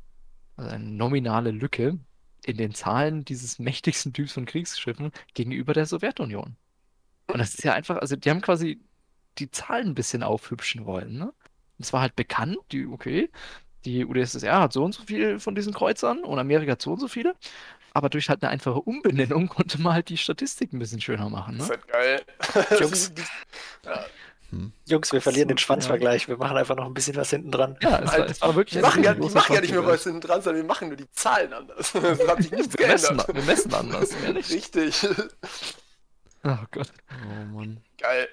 also 0.56 0.70
eine 0.70 0.84
nominale 0.84 1.50
Lücke 1.50 1.98
in 2.44 2.56
den 2.56 2.74
Zahlen 2.74 3.24
dieses 3.24 3.58
mächtigsten 3.58 4.12
Typs 4.12 4.32
von 4.32 4.46
Kriegsschiffen 4.46 5.12
gegenüber 5.34 5.74
der 5.74 5.86
Sowjetunion. 5.86 6.56
Und 7.26 7.38
das 7.38 7.54
ist 7.54 7.64
ja 7.64 7.74
einfach, 7.74 7.98
also 7.98 8.16
die 8.16 8.30
haben 8.30 8.40
quasi 8.40 8.80
die 9.38 9.50
Zahlen 9.50 9.88
ein 9.88 9.94
bisschen 9.94 10.22
aufhübschen 10.22 10.86
wollen. 10.86 11.18
Ne? 11.18 11.32
Es 11.78 11.92
war 11.92 12.00
halt 12.00 12.16
bekannt, 12.16 12.58
die, 12.72 12.86
okay, 12.86 13.30
die 13.84 14.04
UdSSR 14.04 14.60
hat 14.60 14.72
so 14.72 14.84
und 14.84 14.94
so 14.94 15.02
viel 15.02 15.38
von 15.38 15.54
diesen 15.54 15.72
Kreuzern 15.72 16.24
und 16.24 16.38
Amerika 16.38 16.72
hat 16.72 16.82
so 16.82 16.92
und 16.92 17.00
so 17.00 17.08
viele 17.08 17.36
aber 17.92 18.08
durch 18.08 18.28
halt 18.28 18.42
eine 18.42 18.50
einfache 18.50 18.80
Umbenennung 18.80 19.48
konnte 19.48 19.80
man 19.80 19.94
halt 19.94 20.08
die 20.08 20.16
Statistik 20.16 20.72
ein 20.72 20.78
bisschen 20.78 21.00
schöner 21.00 21.28
machen. 21.28 21.56
Ne? 21.56 21.66
Das 21.66 21.70
ist 21.70 21.70
halt 21.70 21.88
geil. 21.88 22.80
Jungs, 22.80 23.12
ja. 23.84 24.04
hm. 24.50 24.72
Jungs 24.86 25.12
wir 25.12 25.20
verlieren 25.20 25.48
den 25.48 25.58
Schwanzvergleich. 25.58 26.22
Ja. 26.22 26.28
Wir 26.28 26.36
machen 26.36 26.56
einfach 26.56 26.76
noch 26.76 26.86
ein 26.86 26.94
bisschen 26.94 27.16
was 27.16 27.30
hinten 27.30 27.50
dran. 27.50 27.76
Ja, 27.82 28.00
es, 28.00 28.12
war, 28.12 28.26
es 28.26 28.40
war 28.42 28.54
wirklich. 28.54 28.76
Wir 28.76 28.82
machen, 28.82 29.02
ja, 29.02 29.14
die 29.14 29.28
machen 29.28 29.54
ja 29.54 29.60
nicht 29.60 29.72
mehr 29.72 29.86
was 29.86 30.04
hinten 30.04 30.20
dran, 30.20 30.42
sondern 30.42 30.62
wir 30.62 30.68
machen 30.68 30.88
nur 30.88 30.96
die 30.96 31.10
Zahlen 31.10 31.52
anders. 31.52 31.92
Das 32.02 32.26
hat 32.26 32.42
sich 32.42 32.50
nichts 32.50 32.78
wir 32.78 32.86
geändert. 32.86 33.16
Messen, 33.16 33.34
wir 33.34 33.42
messen 33.42 33.74
anders. 33.74 34.10
Richtig. 34.50 35.06
Oh 36.44 36.56
Gott. 36.70 36.92
Oh 37.10 37.56
Mann. 37.56 37.80
Geil. 37.98 38.28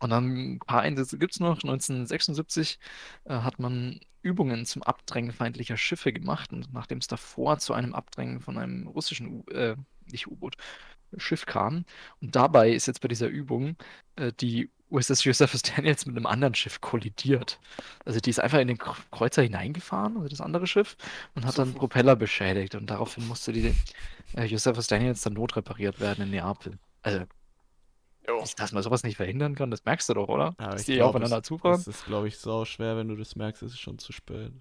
Und 0.00 0.10
dann 0.10 0.54
ein 0.54 0.58
paar 0.58 0.80
Einsätze 0.80 1.18
gibt 1.18 1.34
es 1.34 1.40
noch. 1.40 1.62
1976 1.62 2.78
äh, 3.24 3.34
hat 3.34 3.58
man 3.58 4.00
Übungen 4.22 4.66
zum 4.66 4.82
Abdrängen 4.82 5.32
feindlicher 5.32 5.76
Schiffe 5.76 6.12
gemacht. 6.12 6.52
Und 6.52 6.72
nachdem 6.72 6.98
es 6.98 7.06
davor 7.06 7.58
zu 7.58 7.72
einem 7.74 7.94
Abdrängen 7.94 8.40
von 8.40 8.58
einem 8.58 8.88
russischen 8.88 9.46
äh, 9.48 9.76
nicht 10.10 10.26
U-Boot, 10.26 10.56
Schiff 11.16 11.46
kam. 11.46 11.84
Und 12.20 12.36
dabei 12.36 12.70
ist 12.70 12.86
jetzt 12.86 13.00
bei 13.00 13.08
dieser 13.08 13.28
Übung 13.28 13.76
äh, 14.16 14.32
die 14.32 14.70
USS 14.90 15.24
Josephus 15.24 15.62
Daniels 15.62 16.06
mit 16.06 16.16
einem 16.16 16.26
anderen 16.26 16.54
Schiff 16.54 16.80
kollidiert. 16.80 17.60
Also 18.04 18.20
die 18.20 18.30
ist 18.30 18.40
einfach 18.40 18.58
in 18.58 18.68
den 18.68 18.78
Kreuzer 18.78 19.42
hineingefahren, 19.42 20.16
also 20.16 20.28
das 20.28 20.40
andere 20.40 20.66
Schiff, 20.66 20.96
und 21.34 21.44
hat 21.44 21.54
so 21.54 21.64
dann 21.64 21.74
Propeller 21.74 22.16
beschädigt. 22.16 22.74
Und 22.74 22.90
daraufhin 22.90 23.26
musste 23.26 23.52
die 23.52 23.74
äh, 24.34 24.44
Josephus 24.44 24.88
Daniels 24.88 25.22
dann 25.22 25.34
notrepariert 25.34 26.00
werden 26.00 26.24
in 26.24 26.30
Neapel. 26.30 26.78
Also, 27.02 27.24
jo. 28.26 28.44
dass 28.56 28.72
man 28.72 28.82
sowas 28.82 29.02
nicht 29.02 29.16
verhindern 29.16 29.54
kann, 29.54 29.70
das 29.70 29.84
merkst 29.84 30.08
du 30.08 30.14
doch, 30.14 30.28
oder? 30.28 30.54
Ja, 30.58 30.70
dass 30.70 30.84
die 30.84 30.94
glaub, 30.94 31.10
aufeinander 31.10 31.42
zufahren. 31.42 31.76
Das 31.76 31.86
ist, 31.86 32.04
glaube 32.06 32.28
ich, 32.28 32.38
so 32.38 32.64
schwer, 32.64 32.96
wenn 32.96 33.08
du 33.08 33.16
das 33.16 33.36
merkst, 33.36 33.62
ist 33.62 33.72
es 33.72 33.80
schon 33.80 33.98
zu 33.98 34.12
spät. 34.12 34.52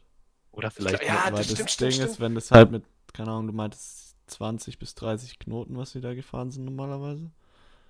Oder 0.51 0.71
vielleicht. 0.71 1.03
Ja, 1.03 1.25
weil 1.25 1.31
das, 1.31 1.47
das 1.47 1.71
stimmt, 1.71 1.81
Ding 1.81 1.91
stimmt, 1.91 2.09
ist, 2.09 2.19
wenn 2.19 2.35
das 2.35 2.51
halt 2.51 2.71
mit, 2.71 2.83
keine 3.13 3.31
Ahnung, 3.31 3.47
du 3.47 3.53
meintest 3.53 4.15
20 4.27 4.79
bis 4.79 4.95
30 4.95 5.39
Knoten, 5.39 5.77
was 5.77 5.91
sie 5.91 6.01
da 6.01 6.13
gefahren 6.13 6.51
sind 6.51 6.65
normalerweise. 6.65 7.31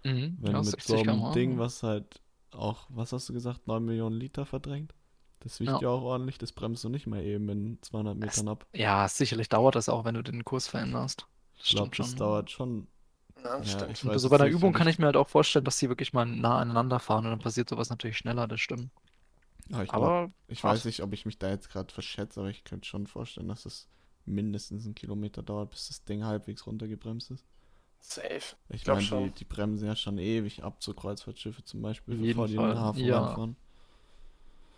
Mhm, 0.04 0.38
wenn 0.40 0.52
ja, 0.54 0.62
mit 0.62 0.82
so 0.82 0.98
einem 0.98 1.32
Ding, 1.34 1.58
was 1.58 1.84
halt 1.84 2.22
auch, 2.52 2.86
was 2.90 3.12
hast 3.12 3.28
du 3.30 3.34
gesagt, 3.34 3.68
9 3.68 3.84
Millionen 3.84 4.16
Liter 4.16 4.46
verdrängt? 4.46 4.94
Das 5.42 5.60
wiegt 5.60 5.72
ja. 5.72 5.82
ja 5.82 5.90
auch 5.90 6.02
ordentlich, 6.02 6.38
das 6.38 6.52
bremst 6.52 6.84
du 6.84 6.90
nicht 6.90 7.08
mehr 7.08 7.24
eben 7.24 7.48
in 7.50 7.82
200 7.82 8.18
Metern 8.18 8.50
ab. 8.50 8.66
Ja, 8.74 9.08
sicherlich 9.08 9.48
dauert 9.48 9.76
das 9.76 9.88
auch, 9.88 10.04
wenn 10.04 10.16
du 10.16 10.22
den 10.22 10.44
Kurs 10.44 10.68
veränderst. 10.68 11.28
Das 11.58 11.68
ich 11.68 11.76
glaube, 11.76 11.96
das 11.96 12.16
dauert 12.16 12.52
schon. 12.52 12.88
Ja, 13.44 13.58
ja 13.58 13.64
stimmt. 13.64 14.06
Weiß, 14.06 14.06
also 14.06 14.30
bei 14.30 14.36
einer 14.36 14.48
Übung 14.48 14.74
kann 14.74 14.88
ich 14.88 15.00
mir 15.00 15.06
halt 15.06 15.18
auch 15.18 15.30
vorstellen, 15.30 15.66
dass 15.66 15.78
sie 15.78 15.90
wirklich 15.90 16.14
mal 16.14 16.26
nah 16.26 16.60
aneinander 16.60 17.00
fahren 17.00 17.26
und 17.26 17.32
dann 17.32 17.40
passiert 17.40 17.70
sowas 17.70 17.90
natürlich 17.90 18.18
schneller, 18.18 18.48
das 18.48 18.60
stimmt. 18.60 18.90
Ja, 19.70 19.84
ich 19.84 19.92
aber 19.92 20.06
glaub, 20.06 20.32
ich 20.48 20.64
weiß 20.64 20.86
nicht, 20.86 21.02
ob 21.04 21.14
ich 21.14 21.26
mich 21.26 21.38
da 21.38 21.50
jetzt 21.50 21.70
gerade 21.70 21.94
verschätze, 21.94 22.40
aber 22.40 22.50
ich 22.50 22.64
könnte 22.64 22.88
schon 22.88 23.08
vorstellen, 23.08 23.48
dass 23.48 23.66
es 23.66 23.88
mindestens 24.26 24.86
einen 24.86 24.96
Kilometer 24.96 25.44
dauert, 25.44 25.72
bis 25.72 25.88
das 25.88 26.04
Ding 26.04 26.24
halbwegs 26.24 26.66
runtergebremst 26.66 27.32
ist. 27.32 27.46
Safe. 28.00 28.56
Ich, 28.70 28.82
ich 28.82 28.88
meine, 28.88 29.02
die, 29.02 29.32
die 29.32 29.46
bremsen 29.46 29.88
ja 29.88 29.96
schon 29.96 30.18
ewig 30.18 30.64
ab, 30.64 30.78
so 30.80 30.94
Kreuzfahrtschiffe 30.94 31.64
zum 31.64 31.82
Beispiel, 31.82 32.16
bevor 32.16 32.48
die 32.48 32.56
in 32.56 32.62
den 32.62 32.80
Hafen 32.80 33.04
ja. 33.04 33.22
reinfahren. 33.22 33.56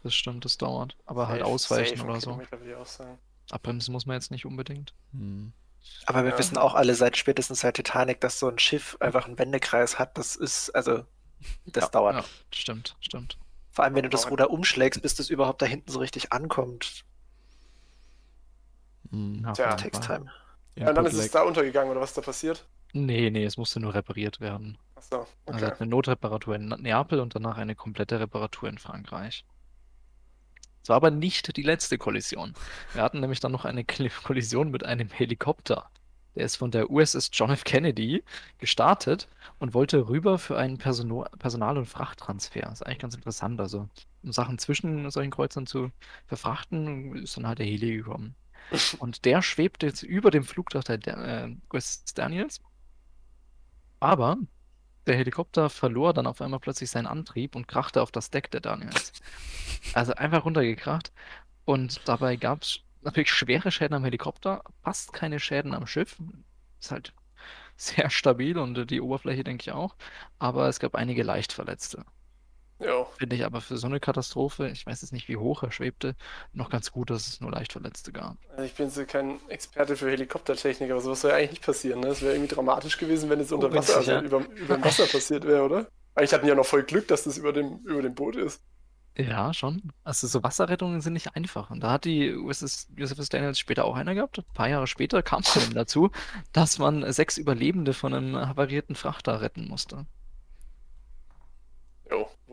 Das 0.03 0.15
stimmt, 0.15 0.45
das 0.45 0.57
dauert. 0.57 0.97
Aber 1.05 1.27
halt 1.27 1.41
safe, 1.41 1.45
halt 1.45 1.53
ausweichen 1.53 1.97
safe, 1.97 2.09
oder 2.09 2.21
so. 2.21 2.41
Abbremsen 3.51 3.91
muss 3.91 4.05
man 4.05 4.15
jetzt 4.15 4.31
nicht 4.31 4.45
unbedingt. 4.45 4.93
Hm. 5.11 5.53
Aber 6.05 6.23
wir 6.23 6.31
ja. 6.31 6.37
wissen 6.37 6.57
auch 6.57 6.73
alle 6.73 6.95
seit 6.95 7.17
spätestens 7.17 7.61
seit 7.61 7.75
Titanic, 7.75 8.19
dass 8.21 8.39
so 8.39 8.47
ein 8.47 8.59
Schiff 8.59 8.97
einfach 8.99 9.25
einen 9.25 9.37
Wendekreis 9.37 9.99
hat. 9.99 10.17
Das 10.17 10.35
ist, 10.35 10.69
also, 10.71 11.05
das 11.65 11.85
ja, 11.85 11.89
dauert. 11.89 12.15
Ja, 12.15 12.23
stimmt, 12.51 12.95
stimmt. 12.99 13.37
Vor 13.71 13.85
allem, 13.85 13.95
wenn 13.95 14.03
du 14.03 14.09
das 14.09 14.29
Ruder 14.29 14.49
umschlägst, 14.49 15.01
bis 15.01 15.15
das 15.15 15.29
überhaupt 15.29 15.61
da 15.61 15.65
hinten 15.65 15.91
so 15.91 15.99
richtig 15.99 16.33
ankommt. 16.33 17.05
Hm. 19.11 19.45
Ja, 19.57 19.75
Texttime. 19.75 20.31
Ja, 20.75 20.89
und 20.89 20.95
dann 20.95 21.05
ist 21.05 21.13
es 21.13 21.31
da 21.31 21.43
untergegangen, 21.43 21.91
oder 21.91 22.01
was 22.01 22.13
da 22.13 22.21
passiert? 22.21 22.65
Nee, 22.93 23.29
nee, 23.29 23.45
es 23.45 23.57
musste 23.57 23.79
nur 23.79 23.93
repariert 23.93 24.39
werden. 24.39 24.77
Achso, 24.95 25.27
okay. 25.45 25.65
Also 25.65 25.65
eine 25.67 25.89
Notreparatur 25.89 26.55
in 26.55 26.67
Neapel 26.67 27.19
und 27.19 27.35
danach 27.35 27.57
eine 27.57 27.75
komplette 27.75 28.19
Reparatur 28.19 28.69
in 28.69 28.77
Frankreich. 28.77 29.45
Es 30.81 30.89
war 30.89 30.95
aber 30.95 31.11
nicht 31.11 31.55
die 31.55 31.63
letzte 31.63 31.97
Kollision. 31.97 32.53
Wir 32.93 33.03
hatten 33.03 33.19
nämlich 33.19 33.39
dann 33.39 33.51
noch 33.51 33.65
eine 33.65 33.85
Kollision 34.23 34.71
mit 34.71 34.85
einem 34.85 35.09
Helikopter. 35.09 35.89
Der 36.35 36.45
ist 36.45 36.55
von 36.55 36.71
der 36.71 36.89
USS 36.89 37.29
John 37.33 37.49
F. 37.49 37.65
Kennedy 37.65 38.23
gestartet 38.57 39.27
und 39.59 39.73
wollte 39.73 40.07
rüber 40.07 40.39
für 40.39 40.57
einen 40.57 40.77
Person 40.77 41.25
Personal- 41.37 41.77
und 41.77 41.87
Frachttransfer. 41.87 42.61
Das 42.61 42.73
ist 42.75 42.83
eigentlich 42.83 42.99
ganz 42.99 43.15
interessant. 43.15 43.59
Also, 43.59 43.89
um 44.23 44.31
Sachen 44.31 44.57
zwischen 44.57 45.11
solchen 45.11 45.31
Kreuzern 45.31 45.67
zu 45.67 45.91
verfrachten, 46.27 47.15
ist 47.17 47.35
dann 47.35 47.47
halt 47.47 47.59
der 47.59 47.65
Heli 47.65 47.97
gekommen. 47.97 48.35
Und 48.99 49.25
der 49.25 49.41
schwebt 49.41 49.83
jetzt 49.83 50.03
über 50.03 50.31
dem 50.31 50.45
Flugdach 50.45 50.83
der 50.85 51.17
äh, 51.17 51.55
USS 51.73 52.13
Daniels 52.13 52.61
aber 54.01 54.37
der 55.07 55.15
Helikopter 55.17 55.69
verlor 55.69 56.13
dann 56.13 56.27
auf 56.27 56.41
einmal 56.41 56.59
plötzlich 56.59 56.89
seinen 56.89 57.07
Antrieb 57.07 57.55
und 57.55 57.67
krachte 57.67 58.01
auf 58.01 58.11
das 58.11 58.29
Deck 58.29 58.51
der 58.51 58.61
Daniels. 58.61 59.13
Also 59.93 60.13
einfach 60.13 60.45
runtergekracht. 60.45 61.11
Und 61.65 62.07
dabei 62.07 62.35
gab 62.35 62.61
es 62.61 62.81
natürlich 63.01 63.31
schwere 63.31 63.71
Schäden 63.71 63.95
am 63.95 64.03
Helikopter, 64.03 64.63
fast 64.83 65.11
keine 65.11 65.39
Schäden 65.39 65.73
am 65.73 65.87
Schiff. 65.87 66.17
Ist 66.79 66.91
halt 66.91 67.13
sehr 67.75 68.09
stabil 68.09 68.57
und 68.57 68.91
die 68.91 69.01
Oberfläche 69.01 69.43
denke 69.43 69.63
ich 69.63 69.71
auch. 69.71 69.95
Aber 70.39 70.67
es 70.67 70.79
gab 70.79 70.95
einige 70.95 71.23
Leichtverletzte. 71.23 72.05
Ja. 72.81 73.05
Finde 73.17 73.35
ich 73.35 73.45
aber 73.45 73.61
für 73.61 73.77
so 73.77 73.87
eine 73.87 73.99
Katastrophe, 73.99 74.69
ich 74.69 74.85
weiß 74.85 75.01
jetzt 75.01 75.13
nicht, 75.13 75.27
wie 75.27 75.37
hoch 75.37 75.63
er 75.63 75.71
schwebte, 75.71 76.15
noch 76.53 76.69
ganz 76.69 76.91
gut, 76.91 77.09
dass 77.09 77.27
es 77.27 77.41
nur 77.41 77.51
Leichtverletzte 77.51 78.11
gab. 78.11 78.37
Also 78.51 78.63
ich 78.63 78.73
bin 78.73 78.89
so 78.89 79.05
kein 79.05 79.39
Experte 79.49 79.95
für 79.95 80.09
Helikoptertechnik, 80.09 80.91
aber 80.91 81.01
sowas 81.01 81.21
soll 81.21 81.31
ja 81.31 81.37
eigentlich 81.37 81.51
nicht 81.51 81.65
passieren. 81.65 81.99
Ne? 81.99 82.07
Das 82.07 82.21
wäre 82.21 82.33
irgendwie 82.33 82.53
dramatisch 82.53 82.97
gewesen, 82.97 83.29
wenn 83.29 83.39
es 83.39 83.51
oh, 83.51 83.55
unter 83.55 83.73
Wasser, 83.73 83.97
also 83.97 84.19
über, 84.19 84.39
über 84.55 84.75
dem 84.75 84.83
Wasser 84.83 85.05
passiert 85.05 85.45
wäre, 85.45 85.63
oder? 85.63 85.87
Eigentlich 86.15 86.33
hatten 86.33 86.47
ja 86.47 86.55
noch 86.55 86.65
voll 86.65 86.83
Glück, 86.83 87.07
dass 87.07 87.23
das 87.23 87.37
über 87.37 87.53
dem, 87.53 87.79
über 87.85 88.01
dem 88.01 88.15
Boot 88.15 88.35
ist. 88.35 88.61
Ja, 89.17 89.53
schon. 89.53 89.91
Also 90.03 90.27
so 90.27 90.41
Wasserrettungen 90.41 91.01
sind 91.01 91.13
nicht 91.13 91.35
einfach. 91.35 91.69
Und 91.69 91.81
da 91.81 91.91
hat 91.91 92.05
die 92.05 92.33
USS 92.33 92.87
Josephus 92.95 93.29
Daniels 93.29 93.59
später 93.59 93.85
auch 93.85 93.95
einer 93.95 94.15
gehabt. 94.15 94.39
Ein 94.39 94.45
paar 94.53 94.69
Jahre 94.69 94.87
später 94.87 95.21
kam 95.21 95.41
es 95.41 95.53
dann 95.53 95.73
dazu, 95.73 96.11
dass 96.53 96.79
man 96.79 97.11
sechs 97.11 97.37
Überlebende 97.37 97.93
von 97.93 98.13
einem 98.13 98.35
havarierten 98.35 98.95
Frachter 98.95 99.41
retten 99.41 99.67
musste. 99.67 100.05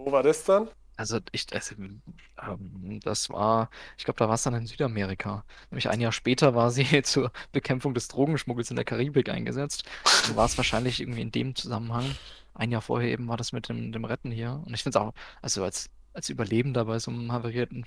Wo 0.09 0.13
war 0.13 0.23
das 0.23 0.43
dann? 0.43 0.71
Also 0.97 1.19
ich, 1.33 1.53
also, 1.53 1.75
ähm, 1.75 2.99
das 3.05 3.29
war, 3.29 3.69
ich 3.99 4.07
glaube, 4.07 4.17
da 4.17 4.27
war 4.27 4.37
es 4.37 4.43
dann 4.43 4.55
in 4.55 4.67
Südamerika. 4.67 5.45
Nämlich 5.71 5.91
ein 5.91 6.01
Jahr 6.01 6.13
später 6.13 6.55
war 6.55 6.71
sie 6.71 7.03
zur 7.03 7.31
Bekämpfung 7.53 7.93
des 7.93 8.09
Drogenschmuggels 8.09 8.71
in 8.71 8.77
der 8.77 8.87
Karibik 8.87 9.29
eingesetzt. 9.29 9.85
Dann 10.27 10.37
war 10.37 10.47
es 10.47 10.57
wahrscheinlich 10.57 11.03
irgendwie 11.03 11.21
in 11.21 11.31
dem 11.31 11.55
Zusammenhang. 11.55 12.07
Ein 12.55 12.71
Jahr 12.71 12.81
vorher 12.81 13.11
eben 13.11 13.29
war 13.29 13.37
das 13.37 13.53
mit 13.53 13.69
dem, 13.69 13.93
dem 13.93 14.07
Retten 14.07 14.31
hier. 14.31 14.63
Und 14.65 14.73
ich 14.73 14.83
finde 14.83 14.99
es 14.99 15.05
auch, 15.05 15.13
also 15.43 15.63
als, 15.63 15.91
als 16.15 16.31
Überlebender 16.31 16.87
bei 16.87 16.99
so 16.99 17.11
einem 17.11 17.33
havarierten 17.33 17.85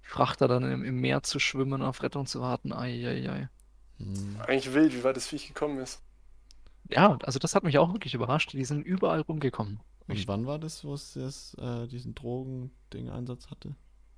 Frachter 0.00 0.48
dann 0.48 0.62
im, 0.62 0.86
im 0.86 1.02
Meer 1.02 1.22
zu 1.22 1.38
schwimmen, 1.38 1.82
auf 1.82 2.02
Rettung 2.02 2.24
zu 2.24 2.40
warten, 2.40 2.72
ai, 2.72 3.06
ai, 3.06 3.30
ai. 3.30 3.48
Hm. 3.98 4.38
Eigentlich 4.40 4.72
wild, 4.72 4.94
wie 4.94 5.04
weit 5.04 5.18
das 5.18 5.26
Viech 5.26 5.48
gekommen 5.48 5.80
ist. 5.80 6.00
Ja, 6.88 7.18
also 7.24 7.38
das 7.38 7.54
hat 7.54 7.64
mich 7.64 7.76
auch 7.76 7.92
wirklich 7.92 8.14
überrascht. 8.14 8.54
Die 8.54 8.64
sind 8.64 8.86
überall 8.86 9.20
rumgekommen. 9.20 9.80
Und 10.08 10.28
wann 10.28 10.46
war 10.46 10.58
das, 10.58 10.84
wo 10.84 10.94
es 10.94 11.14
das, 11.14 11.54
äh, 11.54 11.86
diesen 11.86 12.14
Drogending-Einsatz 12.14 13.50
hatte? 13.50 13.74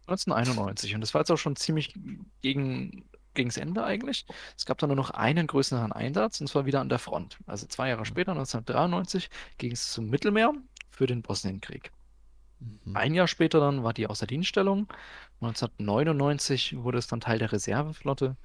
1991. 0.07 0.95
Und 0.95 1.01
das 1.01 1.15
war 1.15 1.21
jetzt 1.21 1.31
auch 1.31 1.37
schon 1.37 1.57
ziemlich 1.57 1.95
gegen, 2.43 3.05
gegens 3.35 3.57
Ende 3.57 3.85
eigentlich. 3.85 4.27
Es 4.57 4.67
gab 4.67 4.79
dann 4.79 4.89
nur 4.89 4.97
noch 4.97 5.11
einen 5.11 5.47
größeren 5.47 5.93
Einsatz 5.93 6.41
und 6.41 6.49
zwar 6.49 6.67
wieder 6.67 6.81
an 6.81 6.89
der 6.89 6.99
Front. 6.99 7.39
Also 7.47 7.67
zwei 7.67 7.89
Jahre 7.89 8.05
später, 8.05 8.33
1993, 8.33 9.31
ging 9.59 9.73
es 9.73 9.93
zum 9.93 10.07
Mittelmeer 10.07 10.53
für 10.91 11.07
den 11.07 11.23
Bosnienkrieg. 11.23 11.93
Mhm. 12.61 12.97
Ein 12.97 13.15
Jahr 13.15 13.29
später 13.29 13.61
dann 13.61 13.83
war 13.83 13.95
die 13.95 14.07
Außerdienststellung. 14.07 14.93
1999 15.41 16.83
wurde 16.83 16.99
es 16.99 17.07
dann 17.07 17.21
Teil 17.21 17.39
der 17.39 17.53
Reserveflotte 17.53 18.37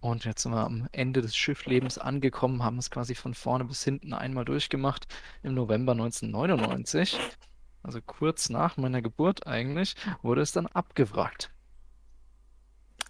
und 0.00 0.24
jetzt 0.24 0.42
sind 0.42 0.52
wir 0.52 0.64
am 0.64 0.88
Ende 0.92 1.22
des 1.22 1.36
Schifflebens 1.36 1.98
angekommen, 1.98 2.62
haben 2.62 2.78
es 2.78 2.90
quasi 2.90 3.14
von 3.14 3.34
vorne 3.34 3.64
bis 3.64 3.82
hinten 3.82 4.12
einmal 4.12 4.44
durchgemacht 4.44 5.06
im 5.42 5.54
November 5.54 5.92
1999. 5.92 7.18
Also 7.82 8.00
kurz 8.02 8.50
nach 8.50 8.76
meiner 8.76 9.02
Geburt 9.02 9.46
eigentlich, 9.46 9.96
wurde 10.22 10.42
es 10.42 10.52
dann 10.52 10.66
abgewrackt. 10.66 11.50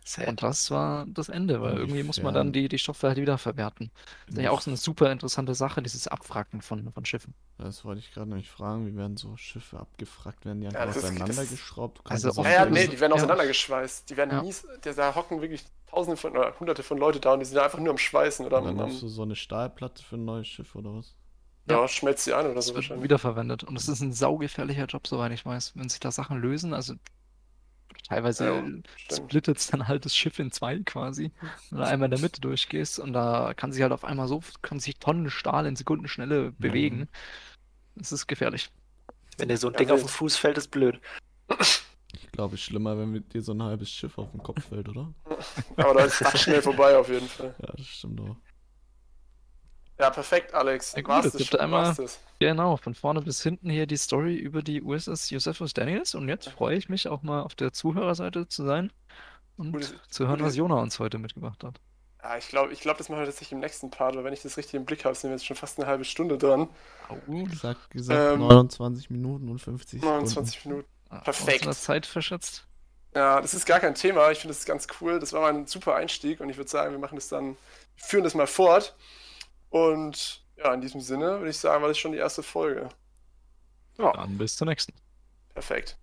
Sad. 0.09 0.27
Und 0.27 0.43
das 0.43 0.71
war 0.71 1.05
das 1.07 1.29
Ende, 1.29 1.61
weil 1.61 1.77
irgendwie 1.77 2.03
muss 2.03 2.23
man 2.23 2.33
dann 2.33 2.51
die, 2.51 2.69
die 2.69 2.79
Stoffe 2.79 3.09
halt 3.09 3.19
wieder 3.19 3.37
verwerten. 3.37 3.91
Das 4.27 4.37
ist 4.37 4.43
ja 4.43 4.51
auch 4.51 4.63
so 4.63 4.71
eine 4.71 4.79
super 4.79 5.13
interessante 5.13 5.55
Sache, 5.55 5.83
dieses 5.83 6.09
Abwracken 6.09 6.63
von, 6.63 6.91
von 6.91 7.05
Schiffen. 7.05 7.35
Das 7.59 7.85
wollte 7.85 8.01
ich 8.01 8.11
gerade 8.13 8.31
nämlich 8.31 8.49
fragen, 8.49 8.87
wie 8.87 8.97
werden 8.97 9.19
so 9.19 9.37
Schiffe 9.37 9.79
abgefrackt? 9.79 10.47
Werden 10.47 10.63
die 10.63 10.69
einfach 10.69 10.81
ja, 10.81 11.09
auseinandergeschraubt? 11.09 12.01
Also, 12.05 12.31
ja, 12.43 12.51
ja, 12.51 12.65
nee, 12.65 12.87
die 12.87 12.99
werden 12.99 13.13
auseinandergeschweißt. 13.13 14.09
Die 14.09 14.17
werden 14.17 14.31
ja. 14.31 14.43
mies, 14.43 14.67
da 14.81 15.15
hocken 15.15 15.43
wirklich 15.43 15.67
tausende 15.91 16.17
von, 16.17 16.33
oder 16.33 16.59
hunderte 16.59 16.83
von 16.83 16.97
Leute 16.97 17.21
da 17.21 17.35
und 17.35 17.41
die 17.41 17.47
sind 17.47 17.59
einfach 17.59 17.79
nur 17.79 17.91
am 17.91 17.99
Schweißen 17.99 18.47
oder 18.47 18.59
am, 18.59 18.81
am... 18.81 18.89
du 18.89 19.09
so 19.09 19.23
eine 19.23 19.37
Stahlplatte 19.37 20.03
für 20.03 20.17
ein 20.17 20.25
neues 20.25 20.49
Schiff 20.49 20.75
oder 20.75 20.95
was? 20.95 21.17
Ja, 21.69 21.83
ja 21.83 21.89
schmelzt 21.89 22.25
sie 22.25 22.33
an 22.33 22.47
oder 22.47 22.63
so 22.63 22.75
wahrscheinlich. 22.75 23.05
Wiederverwendet. 23.05 23.63
Und 23.63 23.75
das 23.75 23.89
ist 23.89 24.01
ein 24.01 24.15
saugefährlicher 24.15 24.87
Job, 24.87 25.07
soweit 25.07 25.33
ich 25.33 25.45
weiß. 25.45 25.73
Wenn 25.75 25.91
sich 25.91 26.01
da 26.01 26.11
Sachen 26.11 26.41
lösen, 26.41 26.73
also 26.73 26.95
teilweise 28.09 28.47
ja, 28.47 28.65
splittet 29.15 29.59
es 29.59 29.69
dann 29.69 29.89
halt 29.89 30.05
das 30.05 30.17
Schiff 30.17 30.39
in 30.39 30.51
zwei 30.51 30.79
quasi. 30.81 31.31
Wenn 31.71 31.79
du 31.79 31.87
einmal 31.87 32.07
in 32.07 32.13
der 32.13 32.21
Mitte 32.21 32.41
durchgehst 32.41 32.99
und 32.99 33.13
da 33.13 33.53
kann 33.55 33.73
sich 33.73 33.83
halt 33.83 33.93
auf 33.93 34.05
einmal 34.05 34.29
so, 34.29 34.43
kann 34.63 34.81
sich 34.81 34.99
Tonnen 34.99 35.31
Stahl 35.31 35.67
in 35.67 35.77
Sekundenschnelle 35.77 36.53
bewegen. 36.53 36.99
Mhm. 37.01 37.09
Das 37.97 38.13
ist 38.13 38.27
gefährlich. 38.27 38.71
Wenn 39.37 39.49
dir 39.49 39.57
so 39.57 39.69
ein 39.69 39.75
Ding 39.75 39.91
auf 39.91 40.01
den 40.01 40.09
Fuß 40.09 40.37
fällt, 40.37 40.59
ist 40.59 40.69
blöd. 40.69 41.01
Ich 42.13 42.31
glaube, 42.33 42.55
es 42.55 42.61
ist 42.61 42.67
schlimmer, 42.67 42.99
wenn 42.99 43.11
mit 43.11 43.33
dir 43.35 43.43
so 43.43 43.53
ein 43.53 43.63
halbes 43.63 43.91
Schiff 43.91 44.19
auf 44.19 44.31
den 44.31 44.43
Kopf 44.43 44.65
fällt, 44.69 44.89
oder? 44.89 45.13
Aber 45.77 45.95
da 45.95 46.05
ist 46.05 46.21
es 46.21 46.41
schnell 46.41 46.63
vorbei 46.63 46.97
auf 46.97 47.09
jeden 47.09 47.29
Fall. 47.29 47.55
Ja, 47.61 47.73
das 47.77 47.87
stimmt 47.87 48.21
auch. 48.21 48.37
Ja, 49.99 50.11
perfekt, 50.11 50.55
Alex. 50.55 50.93
Ja, 50.95 51.03
gut, 51.03 51.25
es 51.25 51.37
gibt 51.37 51.59
einmal, 51.59 51.95
genau, 52.39 52.77
von 52.77 52.95
vorne 52.95 53.21
bis 53.21 53.43
hinten 53.43 53.69
hier 53.69 53.87
die 53.87 53.97
Story 53.97 54.37
über 54.37 54.63
die 54.63 54.81
USS 54.81 55.31
Josephus 55.31 55.75
Daniels 55.75 56.15
und 56.15 56.29
jetzt 56.29 56.49
freue 56.49 56.77
ich 56.77 56.89
mich 56.89 57.09
auch 57.09 57.23
mal 57.23 57.43
auf 57.43 57.57
der 57.57 57.73
Zuhörerseite 57.73 58.47
zu 58.47 58.65
sein 58.65 58.93
und 59.57 59.73
Gute, 59.73 59.89
zu 60.09 60.29
hören, 60.29 60.41
was 60.41 60.57
Jona 60.57 60.77
uns 60.77 61.01
heute 61.01 61.19
mitgebracht 61.19 61.65
hat. 61.65 61.81
Ja, 62.23 62.37
ich 62.37 62.49
glaube, 62.49 62.73
ich 62.73 62.81
glaub, 62.81 62.97
das 62.97 63.09
machen 63.09 63.21
wir 63.21 63.27
tatsächlich 63.27 63.53
im 63.53 63.61
nächsten 63.61 63.91
Part, 63.91 64.17
weil 64.17 64.25
wenn 64.25 64.33
ich 64.33 64.43
das 64.43 64.57
richtig 64.57 64.75
im 64.75 64.85
Blick 64.85 65.05
habe, 65.05 65.15
sind 65.15 65.31
wir 65.31 65.37
jetzt 65.37 65.47
schon 65.47 65.57
fast 65.57 65.79
eine 65.79 65.89
halbe 65.89 66.05
Stunde 66.05 66.39
dran. 66.39 66.69
Oh, 67.09 67.45
gesagt, 67.45 67.91
gesagt 67.91 68.35
ähm, 68.35 68.41
29 68.41 69.11
Minuten 69.11 69.49
und 69.49 69.61
50 69.61 70.03
29 70.03 70.55
Sekunden. 70.55 70.69
Minuten. 70.79 70.89
Ah, 71.11 71.21
Perfekt. 71.21 71.67
Hast 71.67 71.85
Zeit 71.85 72.07
verschätzt? 72.07 72.67
Ja, 73.15 73.41
das 73.41 73.55
ist 73.55 73.67
gar 73.67 73.81
kein 73.81 73.95
Thema. 73.95 74.31
Ich 74.31 74.41
finde 74.41 74.55
das 74.55 74.65
ganz 74.65 74.87
cool. 75.01 75.19
Das 75.19 75.33
war 75.33 75.41
mal 75.41 75.55
ein 75.55 75.67
super 75.67 75.95
Einstieg 75.95 76.41
und 76.41 76.51
ich 76.51 76.57
würde 76.57 76.71
sagen, 76.71 76.93
wir 76.93 76.99
machen 76.99 77.17
das 77.17 77.29
dann, 77.29 77.57
führen 77.97 78.25
das 78.25 78.35
mal 78.35 78.47
fort. 78.47 78.95
Und 79.71 80.45
ja, 80.57 80.75
in 80.75 80.81
diesem 80.81 81.01
Sinne 81.01 81.39
würde 81.39 81.51
ich 81.51 81.59
sagen, 81.59 81.83
war 81.83 81.89
das 81.89 81.99
schon 81.99 82.13
die 82.13 82.19
erste 82.19 82.43
Folge. 82.43 82.89
Ja. 83.99 84.13
Dann 84.13 84.39
bis 84.39 84.57
zur 84.57 84.67
nächsten. 84.67 84.93
Perfekt. 85.55 85.97